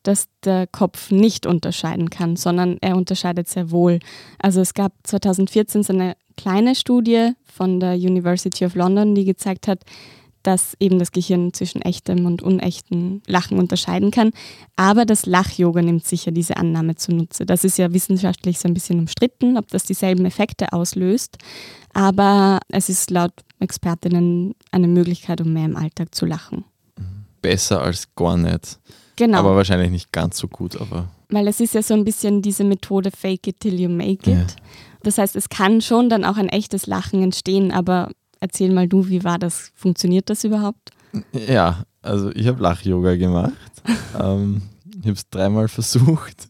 dass 0.04 0.28
der 0.44 0.68
Kopf 0.68 1.12
nicht 1.12 1.46
unterscheiden 1.46 2.10
kann, 2.10 2.38
sondern 2.38 2.78
er 2.82 2.96
unterscheidet 2.96 3.50
sehr 3.50 3.72
wohl. 3.72 4.00
Also 4.40 4.62
es 4.62 4.74
gab 4.74 4.94
2014 5.04 5.84
so 5.84 5.92
eine 5.92 6.16
kleine 6.38 6.76
Studie 6.76 7.32
von 7.44 7.80
der 7.80 7.96
University 7.96 8.66
of 8.66 8.76
London, 8.76 9.16
die 9.16 9.26
gezeigt 9.26 9.68
hat, 9.68 9.84
dass 10.48 10.78
eben 10.80 10.98
das 10.98 11.12
Gehirn 11.12 11.52
zwischen 11.52 11.82
echtem 11.82 12.26
und 12.26 12.42
unechtem 12.42 13.22
Lachen 13.28 13.60
unterscheiden 13.60 14.12
kann. 14.12 14.32
Aber 14.78 15.04
das 15.04 15.26
Lach-Yoga 15.26 15.82
nimmt 15.82 16.06
sicher 16.06 16.32
diese 16.32 16.56
Annahme 16.56 16.96
zunutze. 16.96 17.46
Das 17.46 17.66
ist 17.66 17.78
ja 17.78 17.92
wissenschaftlich 17.92 18.58
so 18.58 18.70
ein 18.70 18.74
bisschen 18.74 18.98
umstritten, 18.98 19.58
ob 19.58 19.68
das 19.68 19.84
dieselben 19.84 20.24
Effekte 20.24 20.72
auslöst. 20.72 21.38
Aber 21.94 22.60
es 22.70 22.88
ist 22.88 23.12
laut 23.12 23.34
Expertinnen 23.60 24.56
eine 24.72 24.88
Möglichkeit, 24.88 25.42
um 25.42 25.52
mehr 25.52 25.66
im 25.66 25.76
Alltag 25.76 26.16
zu 26.16 26.26
lachen. 26.26 26.64
Besser 27.42 27.82
als 27.82 28.08
gar 28.16 28.38
nicht. 28.38 28.80
Genau. 29.18 29.40
Aber 29.40 29.58
wahrscheinlich 29.58 29.92
nicht 29.92 30.14
ganz 30.14 30.38
so 30.38 30.48
gut, 30.48 30.80
aber. 30.80 31.10
Weil 31.28 31.50
es 31.50 31.60
ist 31.60 31.74
ja 31.74 31.82
so 31.82 31.94
ein 31.94 32.06
bisschen 32.06 32.42
diese 32.42 32.64
Methode 32.64 33.12
Fake 33.12 33.48
it 33.48 33.60
till 33.60 33.78
you 33.78 33.90
make 33.90 34.32
it. 34.32 34.38
Ja. 34.38 34.46
Das 35.04 35.18
heißt, 35.18 35.36
es 35.36 35.50
kann 35.50 35.82
schon 35.82 36.10
dann 36.10 36.24
auch 36.24 36.38
ein 36.38 36.48
echtes 36.48 36.88
Lachen 36.88 37.22
entstehen, 37.22 37.74
aber 37.74 38.12
erzähl 38.40 38.74
mal 38.74 38.88
du, 38.88 39.08
wie 39.08 39.24
war 39.24 39.40
das? 39.40 39.72
Funktioniert 39.76 40.30
das 40.30 40.44
überhaupt? 40.44 40.92
Ja, 41.32 41.84
also 42.02 42.32
ich 42.32 42.48
habe 42.48 42.62
Lach-Yoga 42.62 43.16
gemacht. 43.16 43.54
ähm, 44.20 44.62
ich 45.00 45.06
habe 45.06 45.14
es 45.14 45.30
dreimal 45.30 45.68
versucht. 45.68 46.50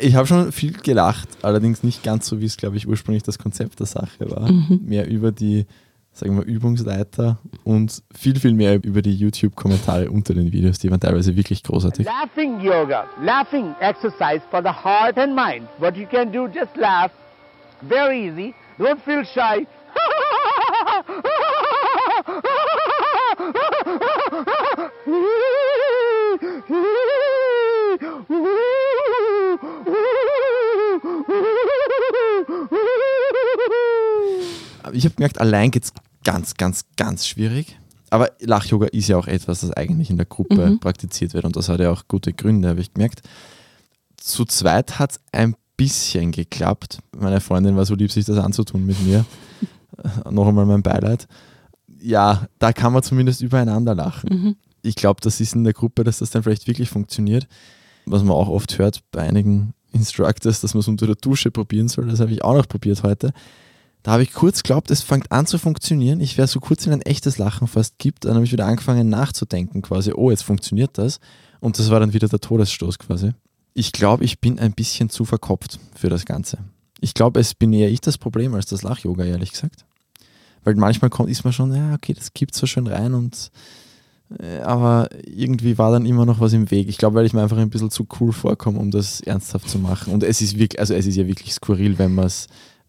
Ich 0.00 0.14
habe 0.14 0.26
schon 0.26 0.52
viel 0.52 0.72
gelacht, 0.72 1.28
allerdings 1.42 1.82
nicht 1.82 2.02
ganz 2.02 2.26
so, 2.26 2.40
wie 2.40 2.44
es, 2.44 2.56
glaube 2.56 2.76
ich, 2.76 2.86
ursprünglich 2.86 3.22
das 3.22 3.38
Konzept 3.38 3.80
der 3.80 3.86
Sache 3.86 4.30
war. 4.30 4.50
Mhm. 4.50 4.82
Mehr 4.84 5.08
über 5.08 5.32
die, 5.32 5.64
sagen 6.12 6.36
wir, 6.36 6.44
Übungsleiter 6.44 7.38
und 7.64 8.02
viel, 8.14 8.38
viel 8.38 8.52
mehr 8.52 8.82
über 8.84 9.00
die 9.00 9.14
YouTube-Kommentare 9.14 10.10
unter 10.10 10.34
den 10.34 10.52
Videos, 10.52 10.78
die 10.78 10.90
waren 10.90 11.00
teilweise 11.00 11.34
wirklich 11.34 11.62
großartig. 11.62 12.06
Laughing 12.06 12.60
Yoga, 12.60 13.06
laughing 13.22 13.74
exercise 13.80 14.42
for 14.50 14.62
the 14.62 14.68
heart 14.68 15.16
and 15.16 15.34
mind. 15.34 15.66
What 15.78 15.96
you 15.96 16.06
can 16.06 16.30
do, 16.30 16.46
just 16.46 16.76
laugh. 16.76 17.10
Very 17.88 18.28
easy. 18.28 18.54
Don't 18.78 19.00
feel 19.02 19.24
shy. 19.24 19.66
Ich 34.96 35.04
habe 35.04 35.14
gemerkt, 35.14 35.40
allein 35.40 35.70
geht 35.70 35.84
es 35.84 35.92
ganz, 36.24 36.54
ganz, 36.54 36.84
ganz 36.96 37.26
schwierig. 37.26 37.78
Aber 38.10 38.30
Lach-Yoga 38.40 38.86
ist 38.86 39.08
ja 39.08 39.16
auch 39.18 39.26
etwas, 39.26 39.60
das 39.60 39.72
eigentlich 39.72 40.10
in 40.10 40.16
der 40.16 40.26
Gruppe 40.26 40.70
mhm. 40.70 40.80
praktiziert 40.80 41.34
wird 41.34 41.44
und 41.44 41.56
das 41.56 41.68
hat 41.68 41.80
ja 41.80 41.90
auch 41.90 42.04
gute 42.08 42.32
Gründe, 42.32 42.68
habe 42.68 42.80
ich 42.80 42.94
gemerkt. 42.94 43.22
Zu 44.16 44.44
zweit 44.44 44.98
hat 44.98 45.12
es 45.12 45.20
ein 45.32 45.54
bisschen 45.76 46.32
geklappt. 46.32 46.98
Meine 47.16 47.40
Freundin 47.40 47.76
war 47.76 47.84
so 47.84 47.94
lieb, 47.94 48.10
sich 48.10 48.24
das 48.24 48.38
anzutun 48.38 48.86
mit 48.86 49.00
mir. 49.04 49.24
noch 50.30 50.46
einmal 50.46 50.66
mein 50.66 50.82
Beileid. 50.82 51.26
Ja, 52.00 52.46
da 52.58 52.72
kann 52.72 52.92
man 52.92 53.02
zumindest 53.02 53.42
übereinander 53.42 53.94
lachen. 53.94 54.30
Mhm. 54.30 54.56
Ich 54.82 54.94
glaube, 54.94 55.20
das 55.20 55.40
ist 55.40 55.54
in 55.54 55.64
der 55.64 55.72
Gruppe, 55.72 56.04
dass 56.04 56.18
das 56.18 56.30
dann 56.30 56.42
vielleicht 56.42 56.66
wirklich 56.66 56.88
funktioniert. 56.88 57.48
Was 58.06 58.22
man 58.22 58.32
auch 58.32 58.48
oft 58.48 58.78
hört 58.78 59.00
bei 59.10 59.22
einigen 59.22 59.74
Instructors, 59.92 60.60
dass 60.60 60.74
man 60.74 60.80
es 60.80 60.88
unter 60.88 61.06
der 61.06 61.16
Dusche 61.16 61.50
probieren 61.50 61.88
soll. 61.88 62.06
Das 62.06 62.20
habe 62.20 62.32
ich 62.32 62.44
auch 62.44 62.54
noch 62.54 62.68
probiert 62.68 63.02
heute. 63.02 63.32
Da 64.06 64.12
habe 64.12 64.22
ich 64.22 64.32
kurz 64.32 64.62
geglaubt, 64.62 64.92
es 64.92 65.02
fängt 65.02 65.32
an 65.32 65.48
zu 65.48 65.58
funktionieren. 65.58 66.20
Ich 66.20 66.38
wäre 66.38 66.46
so 66.46 66.60
kurz 66.60 66.86
in 66.86 66.92
ein 66.92 67.02
echtes 67.02 67.38
Lachen 67.38 67.66
fast 67.66 67.98
gibt. 67.98 68.24
Dann 68.24 68.36
habe 68.36 68.44
ich 68.44 68.52
wieder 68.52 68.64
angefangen 68.64 69.08
nachzudenken, 69.08 69.82
quasi, 69.82 70.12
oh, 70.14 70.30
jetzt 70.30 70.44
funktioniert 70.44 70.96
das. 70.96 71.18
Und 71.58 71.80
das 71.80 71.90
war 71.90 71.98
dann 71.98 72.12
wieder 72.12 72.28
der 72.28 72.38
Todesstoß 72.38 73.00
quasi. 73.00 73.32
Ich 73.74 73.90
glaube, 73.90 74.22
ich 74.22 74.38
bin 74.40 74.60
ein 74.60 74.70
bisschen 74.74 75.10
zu 75.10 75.24
verkopft 75.24 75.80
für 75.96 76.08
das 76.08 76.24
Ganze. 76.24 76.58
Ich 77.00 77.14
glaube, 77.14 77.40
es 77.40 77.56
bin 77.56 77.72
eher 77.72 77.90
ich 77.90 78.00
das 78.00 78.16
Problem 78.16 78.54
als 78.54 78.66
das 78.66 78.84
Lach-Yoga, 78.84 79.24
ehrlich 79.24 79.50
gesagt. 79.50 79.84
Weil 80.62 80.76
manchmal 80.76 81.10
kommt, 81.10 81.28
ist 81.28 81.42
man 81.42 81.52
schon, 81.52 81.74
ja, 81.74 81.92
okay, 81.94 82.14
das 82.14 82.32
kippt 82.32 82.54
so 82.54 82.66
schön 82.66 82.86
rein 82.86 83.12
und 83.12 83.50
äh, 84.38 84.60
aber 84.60 85.08
irgendwie 85.24 85.78
war 85.78 85.90
dann 85.90 86.06
immer 86.06 86.26
noch 86.26 86.38
was 86.38 86.52
im 86.52 86.70
Weg. 86.70 86.88
Ich 86.88 86.98
glaube, 86.98 87.16
weil 87.16 87.26
ich 87.26 87.32
mir 87.32 87.42
einfach 87.42 87.58
ein 87.58 87.70
bisschen 87.70 87.90
zu 87.90 88.06
cool 88.20 88.32
vorkomme, 88.32 88.78
um 88.78 88.92
das 88.92 89.20
ernsthaft 89.20 89.68
zu 89.68 89.80
machen. 89.80 90.12
Und 90.12 90.22
es 90.22 90.40
ist 90.40 90.56
wirklich, 90.56 90.78
also 90.78 90.94
es 90.94 91.06
ist 91.06 91.16
ja 91.16 91.26
wirklich 91.26 91.52
skurril, 91.52 91.98
wenn 91.98 92.14
man 92.14 92.26
es 92.26 92.46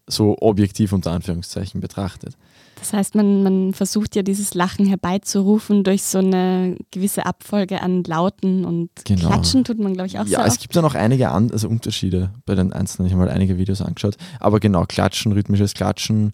so 0.08 0.36
objektiv 0.40 0.92
unter 0.92 1.12
Anführungszeichen 1.12 1.80
betrachtet. 1.80 2.34
Das 2.78 2.92
heißt, 2.92 3.14
man, 3.14 3.42
man 3.42 3.74
versucht 3.74 4.14
ja 4.14 4.22
dieses 4.22 4.54
Lachen 4.54 4.86
herbeizurufen 4.86 5.82
durch 5.84 6.04
so 6.04 6.18
eine 6.18 6.76
gewisse 6.90 7.26
Abfolge 7.26 7.82
an 7.82 8.04
Lauten 8.04 8.64
und 8.64 8.90
genau. 9.04 9.28
Klatschen 9.28 9.64
tut 9.64 9.78
man, 9.78 9.94
glaube 9.94 10.06
ich, 10.06 10.18
auch 10.18 10.26
Ja, 10.26 10.46
es 10.46 10.58
gibt 10.58 10.74
ja 10.74 10.82
noch 10.82 10.94
einige 10.94 11.30
an, 11.30 11.50
also 11.50 11.68
Unterschiede 11.68 12.30
bei 12.46 12.54
den 12.54 12.72
einzelnen. 12.72 13.06
Ich 13.06 13.12
habe 13.12 13.24
mal 13.24 13.30
einige 13.30 13.58
Videos 13.58 13.82
angeschaut. 13.82 14.16
Aber 14.38 14.60
genau, 14.60 14.84
Klatschen, 14.86 15.32
rhythmisches 15.32 15.74
Klatschen. 15.74 16.32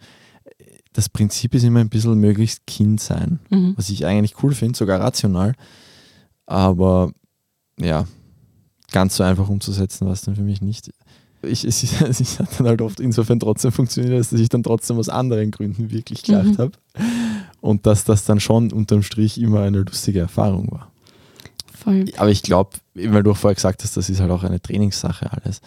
Das 0.93 1.09
Prinzip 1.09 1.55
ist 1.55 1.65
immer 1.65 1.81
ein 1.81 1.89
bisschen 1.89 2.15
möglichst 2.15 2.67
Kind 2.67 3.01
sein, 3.01 3.41
mhm. 3.51 3.75
was 3.77 3.89
ich 3.89 4.07
eigentlich 4.07 4.43
cool 4.43 4.55
finde, 4.55 4.77
sogar 4.77 5.01
rational. 5.01 5.55
Aber 6.47 7.11
ja, 7.81 8.07
ganz 8.93 9.17
so 9.17 9.25
einfach 9.25 9.49
umzusetzen 9.49 10.07
war 10.07 10.13
es 10.13 10.23
dann 10.23 10.37
für 10.37 10.43
mich 10.43 10.61
nicht 10.61 10.93
ich, 11.46 11.64
es, 11.64 11.83
es 12.02 12.38
hat 12.38 12.48
dann 12.59 12.66
halt 12.66 12.83
oft 12.83 13.00
insofern 13.00 13.40
trotzdem 13.40 13.72
funktioniert, 13.72 14.18
dass 14.18 14.33
ich 14.33 14.48
dann 14.48 14.62
trotzdem 14.62 14.98
aus 14.98 15.09
anderen 15.09 15.50
Gründen 15.50 15.90
wirklich 15.90 16.22
gelacht 16.22 16.59
mhm. 16.59 16.59
habe. 16.59 16.72
Und 17.61 17.87
dass 17.87 18.04
das 18.04 18.24
dann 18.24 18.40
schon 18.40 18.72
unterm 18.72 19.02
Strich 19.02 19.40
immer 19.40 19.61
eine 19.61 19.78
lustige 19.78 20.20
Erfahrung 20.20 20.70
war. 20.70 20.90
Voll. 21.74 22.04
Aber 22.16 22.30
ich 22.30 22.42
glaube, 22.42 22.70
weil 22.94 23.22
du 23.22 23.33
auch 23.33 23.37
vorher 23.37 23.54
gesagt 23.54 23.83
hast, 23.83 23.96
das 23.96 24.11
ist 24.11 24.20
halt 24.20 24.30
auch 24.30 24.44
eine 24.44 24.61
Trainingssache 24.61 25.33
alles. 25.33 25.61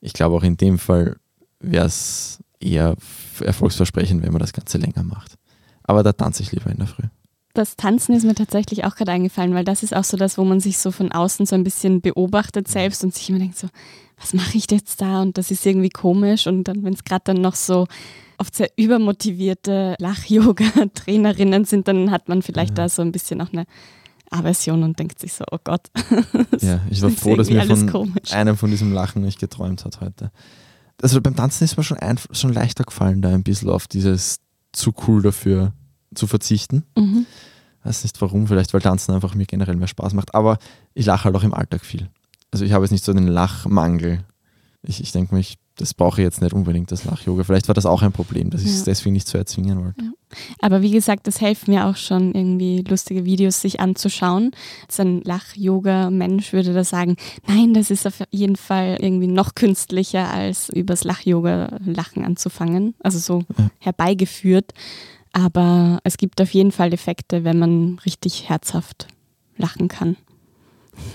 Ich 0.00 0.12
glaube 0.12 0.36
auch 0.36 0.42
in 0.42 0.56
dem 0.56 0.78
Fall 0.78 1.16
wäre 1.60 1.86
es 1.86 2.38
eher 2.60 2.96
erfolgsversprechend, 3.40 4.22
wenn 4.22 4.32
man 4.32 4.40
das 4.40 4.52
Ganze 4.52 4.78
länger 4.78 5.02
macht. 5.02 5.34
Aber 5.82 6.02
da 6.02 6.12
tanze 6.12 6.42
ich 6.42 6.52
lieber 6.52 6.70
in 6.70 6.78
der 6.78 6.86
Früh. 6.86 7.04
das 7.54 7.76
Tanzen 7.76 8.14
ist 8.14 8.24
mir 8.24 8.34
tatsächlich 8.34 8.84
auch 8.84 8.94
gerade 8.94 9.12
eingefallen, 9.12 9.54
weil 9.54 9.64
das 9.64 9.82
ist 9.82 9.94
auch 9.94 10.04
so 10.04 10.16
das, 10.16 10.38
wo 10.38 10.44
man 10.44 10.60
sich 10.60 10.78
so 10.78 10.90
von 10.90 11.10
außen 11.10 11.46
so 11.46 11.54
ein 11.54 11.64
bisschen 11.64 12.00
beobachtet 12.00 12.68
selbst 12.68 13.02
und 13.02 13.14
sich 13.14 13.28
immer 13.28 13.38
denkt 13.38 13.58
so, 13.58 13.68
was 14.20 14.34
mache 14.34 14.58
ich 14.58 14.70
jetzt 14.70 15.00
da? 15.00 15.22
Und 15.22 15.38
das 15.38 15.50
ist 15.50 15.64
irgendwie 15.64 15.88
komisch. 15.88 16.46
Und 16.46 16.64
dann, 16.64 16.84
wenn 16.84 16.92
es 16.92 17.04
gerade 17.04 17.22
dann 17.24 17.40
noch 17.40 17.54
so 17.54 17.86
oft 18.38 18.54
sehr 18.54 18.70
übermotivierte 18.76 19.96
Lach-Yoga-Trainerinnen 19.98 21.64
sind, 21.64 21.88
dann 21.88 22.10
hat 22.10 22.28
man 22.28 22.42
vielleicht 22.42 22.78
ja. 22.78 22.84
da 22.84 22.88
so 22.88 23.02
ein 23.02 23.12
bisschen 23.12 23.40
auch 23.40 23.52
eine 23.52 23.64
Aversion 24.30 24.82
und 24.82 24.98
denkt 24.98 25.18
sich 25.18 25.32
so, 25.32 25.44
oh 25.50 25.58
Gott. 25.62 25.88
ja, 26.60 26.80
ich 26.90 27.02
war 27.02 27.10
froh, 27.10 27.36
dass 27.36 27.50
mir 27.50 27.64
von 27.64 27.90
komisch. 27.90 28.32
einem 28.32 28.56
von 28.56 28.70
diesem 28.70 28.92
Lachen 28.92 29.22
nicht 29.22 29.40
geträumt 29.40 29.84
hat 29.84 30.00
heute. 30.00 30.30
Also 31.02 31.20
beim 31.20 31.34
Tanzen 31.34 31.64
ist 31.64 31.76
mir 31.76 31.82
schon, 31.82 31.98
ein, 31.98 32.18
schon 32.30 32.52
leichter 32.52 32.84
gefallen, 32.84 33.22
da 33.22 33.30
ein 33.30 33.42
bisschen 33.42 33.70
auf 33.70 33.88
dieses 33.88 34.40
zu 34.72 34.92
cool 35.06 35.22
dafür 35.22 35.72
zu 36.14 36.26
verzichten. 36.26 36.84
Mhm. 36.96 37.26
Weiß 37.82 38.04
nicht 38.04 38.20
warum, 38.20 38.46
vielleicht 38.46 38.74
weil 38.74 38.82
Tanzen 38.82 39.14
einfach 39.14 39.34
mir 39.34 39.46
generell 39.46 39.76
mehr 39.76 39.88
Spaß 39.88 40.12
macht, 40.12 40.34
aber 40.34 40.58
ich 40.94 41.06
lache 41.06 41.24
halt 41.24 41.34
auch 41.34 41.42
im 41.42 41.54
Alltag 41.54 41.84
viel. 41.84 42.10
Also 42.50 42.64
ich 42.64 42.72
habe 42.72 42.84
jetzt 42.84 42.92
nicht 42.92 43.04
so 43.04 43.12
den 43.12 43.28
Lachmangel. 43.28 44.24
Ich, 44.82 45.00
ich 45.00 45.12
denke 45.12 45.34
mir, 45.34 45.40
ich 45.40 45.58
das 45.80 45.94
brauche 45.94 46.20
ich 46.20 46.24
jetzt 46.24 46.42
nicht 46.42 46.52
unbedingt, 46.52 46.92
das 46.92 47.04
Lach-Yoga. 47.04 47.42
Vielleicht 47.42 47.68
war 47.68 47.74
das 47.74 47.86
auch 47.86 48.02
ein 48.02 48.12
Problem, 48.12 48.50
dass 48.50 48.62
ich 48.62 48.68
es 48.68 48.84
deswegen 48.84 49.14
nicht 49.14 49.26
so 49.26 49.38
erzwingen 49.38 49.82
wollte. 49.82 50.04
Ja. 50.04 50.10
Aber 50.60 50.82
wie 50.82 50.90
gesagt, 50.90 51.26
das 51.26 51.38
hilft 51.38 51.68
mir 51.68 51.86
auch 51.86 51.96
schon, 51.96 52.34
irgendwie 52.34 52.82
lustige 52.86 53.24
Videos 53.24 53.62
sich 53.62 53.80
anzuschauen. 53.80 54.50
So 54.90 55.02
ein 55.02 55.22
Lach-Yoga-Mensch 55.22 56.52
würde 56.52 56.74
da 56.74 56.84
sagen, 56.84 57.16
nein, 57.46 57.72
das 57.72 57.90
ist 57.90 58.06
auf 58.06 58.22
jeden 58.30 58.56
Fall 58.56 58.98
irgendwie 59.00 59.26
noch 59.26 59.54
künstlicher, 59.54 60.30
als 60.30 60.68
übers 60.68 61.02
Lach-Yoga 61.04 61.78
Lachen 61.84 62.24
anzufangen. 62.26 62.94
Also 63.00 63.18
so 63.18 63.44
ja. 63.56 63.70
herbeigeführt. 63.78 64.72
Aber 65.32 66.00
es 66.04 66.18
gibt 66.18 66.42
auf 66.42 66.52
jeden 66.52 66.72
Fall 66.72 66.92
Effekte, 66.92 67.42
wenn 67.44 67.58
man 67.58 67.98
richtig 68.04 68.50
herzhaft 68.50 69.06
lachen 69.56 69.88
kann. 69.88 70.16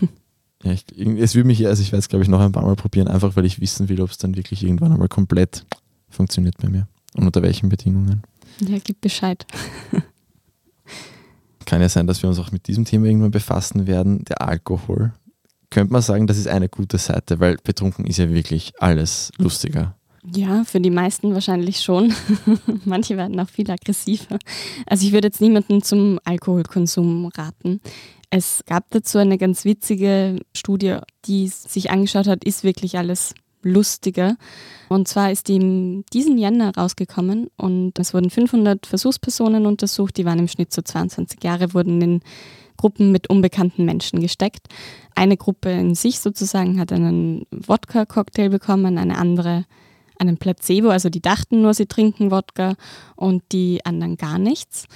Ja, 0.66 0.72
ich, 0.72 0.86
es 0.98 1.36
würde 1.36 1.48
mich, 1.48 1.66
also 1.68 1.82
ich 1.82 1.92
werde 1.92 2.00
es 2.00 2.10
glaube 2.10 2.24
ich 2.24 2.30
noch 2.30 2.42
ein 2.42 2.52
paar 2.52 2.64
Mal 2.66 2.76
probieren, 2.76 3.08
einfach 3.08 3.36
weil 3.36 3.46
ich 3.46 3.62
wissen 3.62 3.88
will, 3.88 4.02
ob 4.02 4.10
es 4.10 4.18
dann 4.18 4.36
wirklich 4.36 4.64
irgendwann 4.64 4.92
einmal 4.92 5.08
komplett 5.08 5.64
funktioniert 6.10 6.58
bei 6.58 6.70
mir 6.70 6.88
und 7.14 7.26
unter 7.26 7.44
welchen 7.44 7.70
Bedingungen. 7.70 8.24
Ja, 8.60 8.78
gib 8.84 9.00
Bescheid. 9.00 9.46
Kann 11.66 11.82
ja 11.82 11.90
sein, 11.90 12.08
dass 12.08 12.22
wir 12.24 12.30
uns 12.30 12.40
auch 12.40 12.52
mit 12.52 12.68
diesem 12.68 12.86
Thema 12.86 13.06
irgendwann 13.06 13.32
befassen 13.32 13.86
werden, 13.86 14.26
der 14.26 14.42
Alkohol. 14.42 15.14
Könnte 15.70 15.94
man 15.94 16.02
sagen, 16.02 16.26
das 16.26 16.38
ist 16.38 16.48
eine 16.48 16.70
gute 16.70 16.98
Seite, 16.98 17.40
weil 17.40 17.58
betrunken 17.64 18.06
ist 18.06 18.18
ja 18.18 18.30
wirklich 18.30 18.74
alles 18.80 19.32
lustiger. 19.38 19.96
Ja, 20.34 20.64
für 20.64 20.80
die 20.80 20.90
meisten 20.90 21.34
wahrscheinlich 21.34 21.82
schon. 21.82 22.14
Manche 22.86 23.18
werden 23.18 23.40
auch 23.40 23.50
viel 23.50 23.70
aggressiver. 23.70 24.40
Also 24.88 25.06
ich 25.06 25.14
würde 25.14 25.28
jetzt 25.28 25.42
niemanden 25.42 25.84
zum 25.84 26.20
Alkoholkonsum 26.24 27.28
raten. 27.28 27.80
Es 28.38 28.64
gab 28.66 28.90
dazu 28.90 29.18
eine 29.18 29.38
ganz 29.38 29.64
witzige 29.64 30.42
Studie, 30.54 30.98
die 31.24 31.48
sich 31.48 31.90
angeschaut 31.90 32.28
hat, 32.28 32.44
ist 32.44 32.66
wirklich 32.66 32.98
alles 32.98 33.34
lustiger. 33.62 34.36
Und 34.90 35.08
zwar 35.08 35.32
ist 35.32 35.48
die 35.48 35.56
in 35.56 36.06
diesem 36.12 36.38
Jänner 36.38 36.76
rausgekommen 36.76 37.48
und 37.56 37.98
es 37.98 38.14
wurden 38.14 38.30
500 38.30 38.88
Versuchspersonen 38.88 39.66
untersucht, 39.66 40.18
die 40.18 40.26
waren 40.26 40.40
im 40.40 40.50
Schnitt 40.50 40.74
so 40.74 40.82
22 40.82 41.46
Jahre, 41.46 41.74
wurden 41.74 42.02
in 42.02 42.20
Gruppen 42.76 43.14
mit 43.14 43.30
unbekannten 43.30 43.86
Menschen 43.86 44.20
gesteckt. 44.20 44.68
Eine 45.16 45.38
Gruppe 45.38 45.72
in 45.72 45.96
sich 45.96 46.20
sozusagen 46.20 46.78
hat 46.78 46.92
einen 46.92 47.46
Wodka-Cocktail 47.52 48.50
bekommen, 48.50 48.98
eine 48.98 49.18
andere 49.18 49.64
einen 50.18 50.38
Placebo, 50.38 50.90
also 50.90 51.10
die 51.10 51.22
dachten 51.22 51.62
nur, 51.62 51.74
sie 51.74 51.88
trinken 51.88 52.32
Wodka 52.32 52.76
und 53.16 53.44
die 53.52 53.86
anderen 53.86 54.18
gar 54.18 54.40
nichts. 54.40 54.88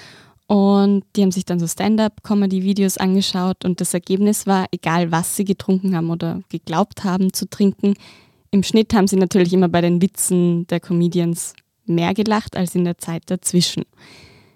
Und 0.50 1.04
die 1.16 1.22
haben 1.22 1.32
sich 1.32 1.46
dann 1.46 1.60
so 1.60 1.68
Stand-up-Comedy-Videos 1.68 2.98
angeschaut 2.98 3.66
und 3.66 3.82
das 3.82 3.94
Ergebnis 3.94 4.48
war, 4.48 4.66
egal 4.72 5.12
was 5.12 5.36
sie 5.36 5.46
getrunken 5.46 5.96
haben 5.96 6.10
oder 6.10 6.42
geglaubt 6.50 7.04
haben 7.04 7.32
zu 7.34 7.48
trinken, 7.48 7.94
im 8.50 8.64
Schnitt 8.64 8.96
haben 8.96 9.06
sie 9.06 9.18
natürlich 9.18 9.54
immer 9.54 9.70
bei 9.70 9.82
den 9.82 10.02
Witzen 10.02 10.66
der 10.66 10.80
Comedians 10.80 11.54
mehr 11.86 12.16
gelacht 12.16 12.58
als 12.58 12.74
in 12.74 12.84
der 12.84 12.98
Zeit 12.98 13.26
dazwischen. 13.28 13.84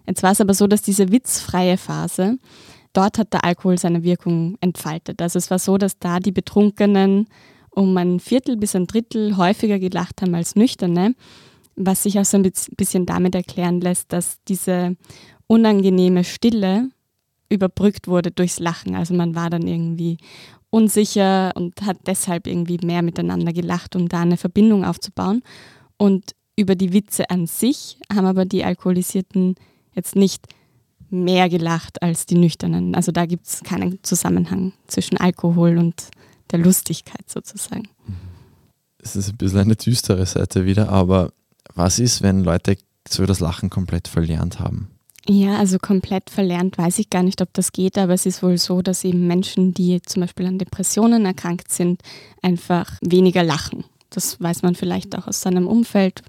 Jetzt 0.08 0.24
war 0.24 0.32
es 0.32 0.42
aber 0.42 0.56
so, 0.56 0.66
dass 0.66 0.82
diese 0.82 1.12
witzfreie 1.12 1.78
Phase, 1.78 2.40
dort 2.94 3.20
hat 3.20 3.32
der 3.32 3.46
Alkohol 3.46 3.78
seine 3.78 4.02
Wirkung 4.02 4.58
entfaltet. 4.62 5.22
Also 5.22 5.38
es 5.38 5.52
war 5.52 5.60
so, 5.60 5.78
dass 5.78 6.00
da 6.00 6.20
die 6.20 6.32
Betrunkenen 6.32 7.28
um 7.70 7.96
ein 7.98 8.20
Viertel 8.20 8.58
bis 8.58 8.76
ein 8.76 8.88
Drittel 8.88 9.38
häufiger 9.38 9.78
gelacht 9.78 10.24
haben 10.24 10.34
als 10.34 10.56
Nüchterne, 10.56 11.14
was 11.76 12.02
sich 12.02 12.20
auch 12.20 12.26
so 12.26 12.38
ein 12.38 12.52
bisschen 12.78 13.06
damit 13.06 13.36
erklären 13.36 13.80
lässt, 13.80 14.12
dass 14.12 14.40
diese 14.48 14.96
unangenehme 15.48 16.24
Stille 16.24 16.90
überbrückt 17.50 18.08
wurde 18.08 18.32
durchs 18.32 18.60
Lachen. 18.60 18.96
Also 18.96 19.14
man 19.14 19.36
war 19.36 19.50
dann 19.50 19.68
irgendwie 19.68 20.18
unsicher 20.70 21.52
und 21.56 21.82
hat 21.84 21.98
deshalb 22.08 22.48
irgendwie 22.48 22.80
mehr 22.84 23.04
miteinander 23.04 23.54
gelacht, 23.54 23.96
um 23.96 24.10
da 24.10 24.22
eine 24.22 24.38
Verbindung 24.38 24.84
aufzubauen. 24.84 25.44
Und 25.98 26.32
über 26.56 26.76
die 26.76 26.94
Witze 26.94 27.30
an 27.30 27.48
sich 27.48 27.98
haben 28.12 28.26
aber 28.26 28.46
die 28.46 28.64
Alkoholisierten 28.64 29.56
jetzt 29.94 30.16
nicht 30.16 30.48
mehr 31.10 31.48
gelacht 31.48 32.02
als 32.02 32.26
die 32.26 32.36
Nüchternen. 32.36 32.96
Also 32.96 33.12
da 33.12 33.28
gibt 33.28 33.46
es 33.46 33.62
keinen 33.62 34.00
Zusammenhang 34.04 34.74
zwischen 34.88 35.18
Alkohol 35.18 35.78
und 35.78 36.10
der 36.52 36.60
Lustigkeit 36.60 37.30
sozusagen. 37.30 37.88
Es 38.98 39.16
ist 39.16 39.30
ein 39.30 39.38
bisschen 39.38 39.60
eine 39.60 39.76
düstere 39.76 40.26
Seite 40.26 40.66
wieder, 40.66 40.90
aber 40.90 41.32
was 41.76 42.00
ist, 42.00 42.24
wenn 42.24 42.44
Leute 42.44 42.78
so 43.08 43.26
das 43.26 43.40
Lachen 43.40 43.70
komplett 43.70 44.08
verlernt 44.08 44.60
haben? 44.60 44.93
Ja, 45.30 45.58
also 45.58 45.78
komplett 45.80 46.30
verlernt 46.30 46.78
weiß 46.78 47.00
ich 47.00 47.10
gar 47.10 47.24
nicht, 47.24 47.42
ob 47.42 47.54
das 47.54 47.72
geht, 47.72 47.98
aber 47.98 48.14
es 48.14 48.26
ist 48.26 48.44
wohl 48.44 48.58
so, 48.58 48.82
dass 48.82 49.06
eben 49.06 49.26
Menschen, 49.26 49.74
die 49.74 50.02
zum 50.02 50.22
Beispiel 50.22 50.46
an 50.46 50.60
Depressionen 50.60 51.26
erkrankt 51.26 51.72
sind, 51.72 52.02
einfach 52.42 52.98
weniger 53.02 53.44
lachen. 53.44 53.86
Das 54.10 54.40
weiß 54.40 54.62
man 54.62 54.76
vielleicht 54.76 55.18
auch 55.18 55.28
aus 55.28 55.42
seinem 55.42 55.66
Umfeld. 55.66 56.22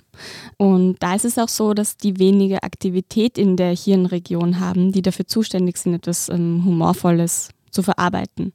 Und 0.56 1.02
da 1.02 1.14
ist 1.16 1.24
es 1.24 1.38
auch 1.38 1.48
so, 1.48 1.74
dass 1.74 1.96
die 1.96 2.18
weniger 2.18 2.62
Aktivität 2.62 3.36
in 3.36 3.56
der 3.56 3.74
Hirnregion 3.74 4.60
haben, 4.60 4.92
die 4.92 5.02
dafür 5.02 5.26
zuständig 5.26 5.76
sind, 5.76 5.94
etwas 5.94 6.28
ähm, 6.28 6.62
Humorvolles 6.64 7.50
zu 7.70 7.82
verarbeiten. 7.82 8.52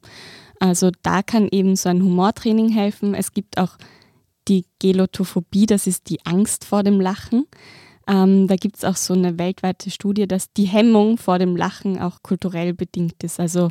Also 0.58 0.90
da 1.02 1.22
kann 1.22 1.48
eben 1.50 1.76
so 1.76 1.90
ein 1.90 2.02
Humortraining 2.02 2.70
helfen. 2.70 3.14
Es 3.14 3.32
gibt 3.32 3.58
auch 3.58 3.76
die 4.48 4.64
Gelotophobie, 4.78 5.66
das 5.66 5.86
ist 5.86 6.08
die 6.08 6.24
Angst 6.26 6.64
vor 6.64 6.82
dem 6.82 7.00
Lachen. 7.00 7.46
Ähm, 8.08 8.46
da 8.46 8.56
gibt 8.56 8.76
es 8.76 8.84
auch 8.84 8.96
so 8.96 9.14
eine 9.14 9.38
weltweite 9.38 9.90
Studie, 9.90 10.26
dass 10.26 10.52
die 10.52 10.64
Hemmung 10.64 11.16
vor 11.18 11.38
dem 11.38 11.56
Lachen 11.56 12.00
auch 12.00 12.22
kulturell 12.22 12.74
bedingt 12.74 13.22
ist. 13.22 13.38
Also 13.38 13.68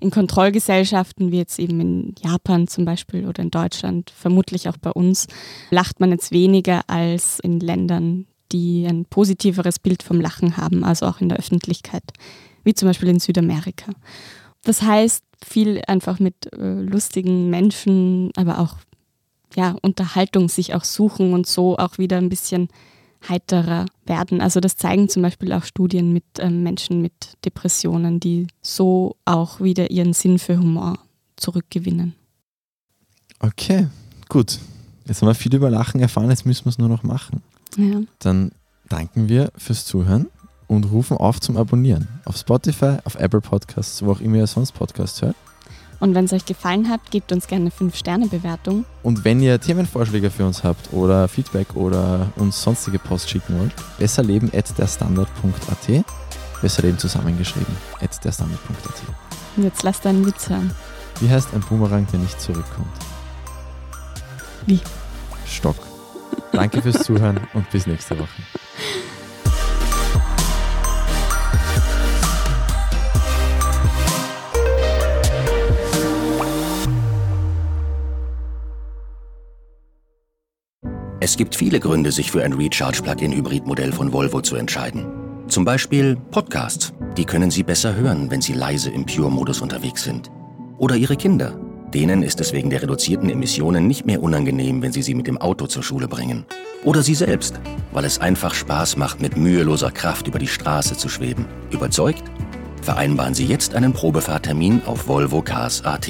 in 0.00 0.10
Kontrollgesellschaften 0.10 1.30
wie 1.30 1.38
jetzt 1.38 1.58
eben 1.58 1.80
in 1.80 2.14
Japan 2.20 2.68
zum 2.68 2.84
Beispiel 2.84 3.26
oder 3.26 3.42
in 3.42 3.50
Deutschland, 3.50 4.10
vermutlich 4.10 4.68
auch 4.68 4.76
bei 4.76 4.90
uns, 4.90 5.26
lacht 5.70 6.00
man 6.00 6.10
jetzt 6.10 6.32
weniger 6.32 6.82
als 6.88 7.38
in 7.40 7.60
Ländern, 7.60 8.26
die 8.52 8.86
ein 8.86 9.04
positiveres 9.04 9.78
Bild 9.78 10.02
vom 10.02 10.20
Lachen 10.20 10.56
haben, 10.56 10.84
also 10.84 11.06
auch 11.06 11.20
in 11.20 11.28
der 11.28 11.38
Öffentlichkeit, 11.38 12.04
wie 12.64 12.74
zum 12.74 12.88
Beispiel 12.88 13.08
in 13.08 13.20
Südamerika. 13.20 13.92
Das 14.64 14.82
heißt, 14.82 15.24
viel 15.44 15.82
einfach 15.86 16.18
mit 16.18 16.52
äh, 16.52 16.80
lustigen 16.80 17.50
Menschen, 17.50 18.30
aber 18.36 18.58
auch 18.58 18.76
ja, 19.54 19.76
Unterhaltung 19.82 20.48
sich 20.48 20.74
auch 20.74 20.84
suchen 20.84 21.32
und 21.32 21.46
so 21.46 21.76
auch 21.78 21.98
wieder 21.98 22.18
ein 22.18 22.28
bisschen 22.28 22.68
heiterer 23.28 23.86
werden. 24.04 24.40
Also 24.40 24.60
das 24.60 24.76
zeigen 24.76 25.08
zum 25.08 25.22
Beispiel 25.22 25.52
auch 25.52 25.64
Studien 25.64 26.12
mit 26.12 26.24
ähm, 26.38 26.62
Menschen 26.62 27.02
mit 27.02 27.36
Depressionen, 27.44 28.20
die 28.20 28.46
so 28.62 29.16
auch 29.24 29.60
wieder 29.60 29.90
ihren 29.90 30.12
Sinn 30.12 30.38
für 30.38 30.58
Humor 30.58 30.98
zurückgewinnen. 31.36 32.14
Okay, 33.40 33.88
gut. 34.28 34.58
Jetzt 35.06 35.22
haben 35.22 35.28
wir 35.28 35.34
viel 35.34 35.54
über 35.54 35.70
Lachen 35.70 36.00
erfahren, 36.00 36.30
jetzt 36.30 36.46
müssen 36.46 36.64
wir 36.64 36.70
es 36.70 36.78
nur 36.78 36.88
noch 36.88 37.02
machen. 37.02 37.42
Ja. 37.76 38.00
Dann 38.18 38.52
danken 38.88 39.28
wir 39.28 39.52
fürs 39.56 39.84
Zuhören 39.84 40.26
und 40.66 40.90
rufen 40.90 41.16
auf 41.16 41.40
zum 41.40 41.56
Abonnieren. 41.56 42.08
Auf 42.24 42.36
Spotify, 42.36 42.96
auf 43.04 43.14
Apple 43.16 43.40
Podcasts, 43.40 44.04
wo 44.04 44.12
auch 44.12 44.20
immer 44.20 44.38
ihr 44.38 44.46
sonst 44.46 44.72
Podcasts 44.72 45.22
hört. 45.22 45.36
Und 45.98 46.14
wenn 46.14 46.26
es 46.26 46.32
euch 46.32 46.44
gefallen 46.44 46.88
hat, 46.88 47.00
gebt 47.10 47.32
uns 47.32 47.46
gerne 47.46 47.70
eine 47.80 47.90
5-Sterne-Bewertung. 47.90 48.84
Und 49.02 49.24
wenn 49.24 49.40
ihr 49.40 49.60
Themenvorschläge 49.60 50.30
für 50.30 50.44
uns 50.44 50.62
habt 50.62 50.92
oder 50.92 51.26
Feedback 51.28 51.74
oder 51.74 52.28
uns 52.36 52.62
sonstige 52.62 52.98
Post 52.98 53.30
schicken 53.30 53.58
wollt, 53.58 53.72
besserleben.derstandard.at 53.98 56.04
Besserleben 56.62 56.98
zusammengeschrieben, 56.98 57.74
at 58.00 58.24
derstandard.at 58.24 59.02
Und 59.56 59.64
jetzt 59.64 59.82
lasst 59.82 60.06
einen 60.06 60.26
Witz 60.26 60.48
hören. 60.48 60.70
Wie 61.20 61.30
heißt 61.30 61.54
ein 61.54 61.60
Boomerang, 61.60 62.06
der 62.12 62.20
nicht 62.20 62.40
zurückkommt? 62.40 62.92
Wie? 64.66 64.80
Stock. 65.46 65.76
Danke 66.52 66.82
fürs 66.82 67.04
Zuhören 67.04 67.40
und 67.54 67.70
bis 67.70 67.86
nächste 67.86 68.18
Woche. 68.18 68.42
Es 81.26 81.36
gibt 81.36 81.56
viele 81.56 81.80
Gründe, 81.80 82.12
sich 82.12 82.30
für 82.30 82.44
ein 82.44 82.52
Recharge-Plug-in-Hybrid-Modell 82.52 83.90
von 83.90 84.12
Volvo 84.12 84.42
zu 84.42 84.54
entscheiden. 84.54 85.08
Zum 85.48 85.64
Beispiel 85.64 86.16
Podcasts, 86.30 86.92
die 87.16 87.24
können 87.24 87.50
Sie 87.50 87.64
besser 87.64 87.96
hören, 87.96 88.30
wenn 88.30 88.40
Sie 88.40 88.52
leise 88.52 88.90
im 88.90 89.04
Pure-Modus 89.04 89.60
unterwegs 89.60 90.04
sind. 90.04 90.30
Oder 90.78 90.94
Ihre 90.94 91.16
Kinder, 91.16 91.58
denen 91.92 92.22
ist 92.22 92.40
es 92.40 92.52
wegen 92.52 92.70
der 92.70 92.82
reduzierten 92.82 93.28
Emissionen 93.28 93.88
nicht 93.88 94.06
mehr 94.06 94.22
unangenehm, 94.22 94.82
wenn 94.82 94.92
Sie 94.92 95.02
sie 95.02 95.14
mit 95.14 95.26
dem 95.26 95.38
Auto 95.38 95.66
zur 95.66 95.82
Schule 95.82 96.06
bringen. 96.06 96.46
Oder 96.84 97.02
Sie 97.02 97.16
selbst, 97.16 97.58
weil 97.90 98.04
es 98.04 98.20
einfach 98.20 98.54
Spaß 98.54 98.96
macht, 98.96 99.20
mit 99.20 99.36
müheloser 99.36 99.90
Kraft 99.90 100.28
über 100.28 100.38
die 100.38 100.46
Straße 100.46 100.96
zu 100.96 101.08
schweben. 101.08 101.46
Überzeugt? 101.72 102.22
Vereinbaren 102.82 103.34
Sie 103.34 103.46
jetzt 103.46 103.74
einen 103.74 103.92
Probefahrtermin 103.92 104.82
auf 104.86 105.08
Volvo 105.08 105.42
Cars 105.42 105.84
AT. 105.84 106.08